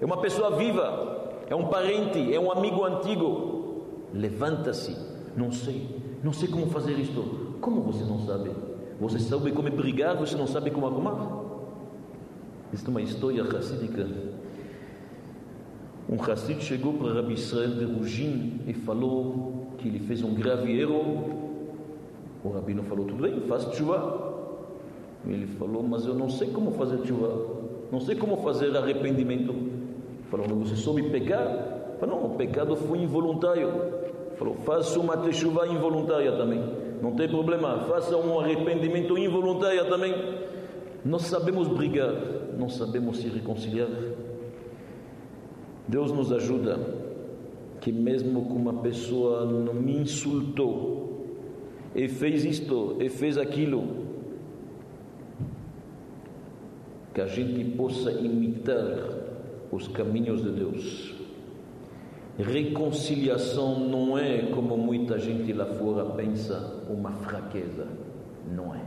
[0.00, 3.86] É uma pessoa viva, é um parente, é um amigo antigo.
[4.14, 4.96] Levanta-se.
[5.36, 5.88] Não sei,
[6.22, 7.47] não sei como fazer isto.
[7.60, 8.50] Como você não sabe?
[9.00, 11.44] Você sabe como brigar, você não sabe como arrumar?
[12.72, 14.06] Isto é uma história racídica
[16.10, 20.80] um Hassid chegou para Rabi Israel de Rugin e falou que ele fez um grave
[20.80, 21.52] erro.
[22.42, 24.56] O rabino falou: Tudo bem, faz chuva.
[25.26, 27.46] Ele falou: Mas eu não sei como fazer chuva,
[27.92, 29.54] não sei como fazer arrependimento.
[30.30, 31.96] Falou: você me pecar?
[32.00, 33.68] Falou: Não, o pecado foi involuntário.
[34.38, 36.62] Falou: Faça uma techuva involuntária também.
[37.02, 40.14] Não tem problema, faça um arrependimento involuntário também.
[41.04, 42.12] Nós sabemos brigar,
[42.58, 43.88] não sabemos se reconciliar.
[45.86, 46.78] Deus nos ajuda
[47.80, 51.26] que mesmo que uma pessoa não me insultou
[51.94, 54.06] e fez isto e fez aquilo,
[57.14, 59.08] que a gente possa imitar
[59.72, 61.17] os caminhos de Deus.
[62.38, 67.86] Reconciliação não é como muita gente lá fora pensa, uma fraqueza.
[68.54, 68.80] Não é.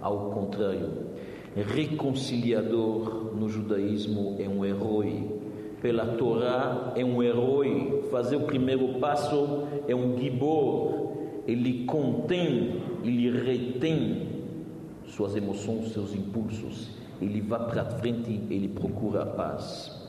[0.00, 1.06] Ao contrário,
[1.54, 5.40] reconciliador no judaísmo é um herói
[5.80, 11.12] pela Torá é um herói, fazer o primeiro passo é um gibor,
[11.46, 14.28] ele contém, ele retém
[15.06, 16.90] suas emoções, seus impulsos,
[17.20, 19.99] ele vai para frente, ele procura a paz.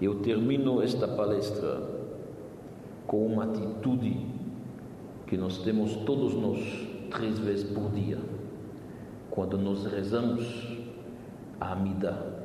[0.00, 1.82] Eu termino esta palestra
[3.06, 4.16] com uma atitude
[5.26, 6.58] que nós temos todos nós
[7.10, 8.18] três vezes por dia,
[9.30, 10.66] quando nós rezamos
[11.60, 12.44] a Amida,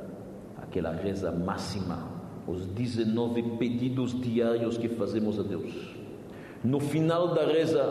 [0.62, 2.12] aquela reza máxima
[2.46, 5.72] os 19 pedidos diários que fazemos a Deus.
[6.64, 7.84] No final da reza,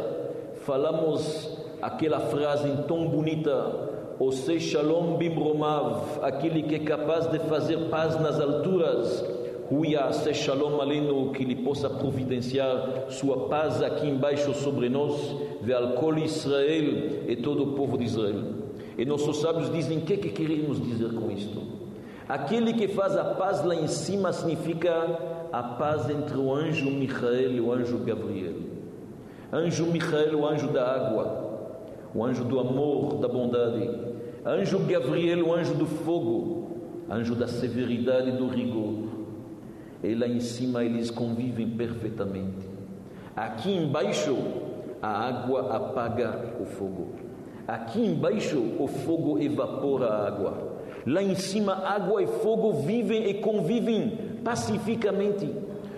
[0.66, 7.90] falamos aquela frase tão bonita: O se shalom bimromav, aquele que é capaz de fazer
[7.90, 9.41] paz nas alturas.
[9.72, 15.16] Huya se shalom aleno, que ele possa providenciar sua paz aqui embaixo sobre nós,
[15.62, 18.44] ve'al Israel e todo o povo de Israel.
[18.98, 21.62] E nossos sábios dizem: o que, é que queremos dizer com isto?
[22.28, 27.52] Aquele que faz a paz lá em cima significa a paz entre o anjo Michael
[27.54, 28.56] e o anjo Gabriel.
[29.54, 31.70] Anjo Michael, o anjo da água,
[32.14, 33.90] o anjo do amor, da bondade.
[34.46, 36.72] Anjo Gabriel, o anjo do fogo,
[37.10, 39.11] anjo da severidade e do rigor.
[40.04, 42.68] E lá em cima eles convivem perfeitamente.
[43.36, 44.36] Aqui embaixo,
[45.02, 47.10] a água apaga o fogo.
[47.68, 50.72] Aqui embaixo, o fogo evapora a água.
[51.06, 55.50] Lá em cima, água e fogo vivem e convivem pacificamente.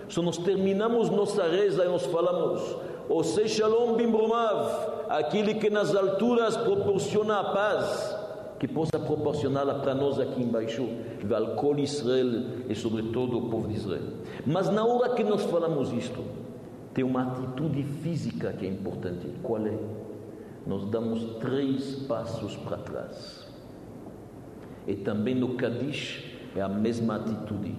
[0.09, 2.61] Se nós terminamos nossa reza e nós falamos,
[3.09, 8.12] O shalom bimbromav, aquele que nas alturas proporciona a paz,
[8.63, 10.87] que possa proporcioná-la para nós aqui embaixo,
[11.21, 14.07] Valkol Israel e sobretudo o povo de Israel.
[14.47, 16.23] Mas na hora que nós falamos isto,
[16.93, 19.27] tem uma atitude física que é importante.
[19.43, 19.77] Qual é?
[20.65, 23.45] Nós damos três passos para trás.
[24.87, 26.23] E também no Kadish
[26.55, 27.75] é a mesma atitude,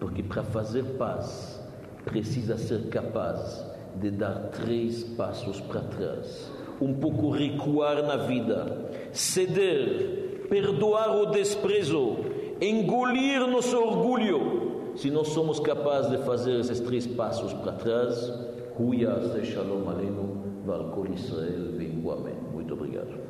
[0.00, 1.62] porque para fazer paz
[2.06, 3.62] precisa ser capaz
[4.00, 6.50] de dar três passos para trás,
[6.80, 12.16] um pouco recuar na vida, ceder, perdoar o desprezo,
[12.60, 14.92] engolir nosso orgulho.
[14.96, 18.32] Se nós somos capazes de fazer esses três passos para trás,
[18.78, 22.34] Huya se shalom aleinu, valkol Israel, vem amém.
[22.52, 23.28] Muito obrigado.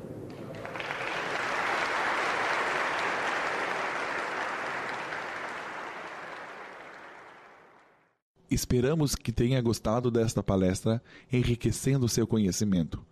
[8.50, 13.04] Esperamos que tenha gostado desta palestra, enriquecendo seu conhecimento.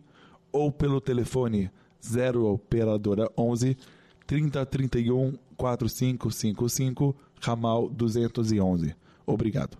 [0.52, 1.70] ou pelo telefone
[2.04, 3.78] 0 operadora 11
[4.26, 8.94] 3031 4555, ramal 211.
[9.26, 9.78] Obrigado.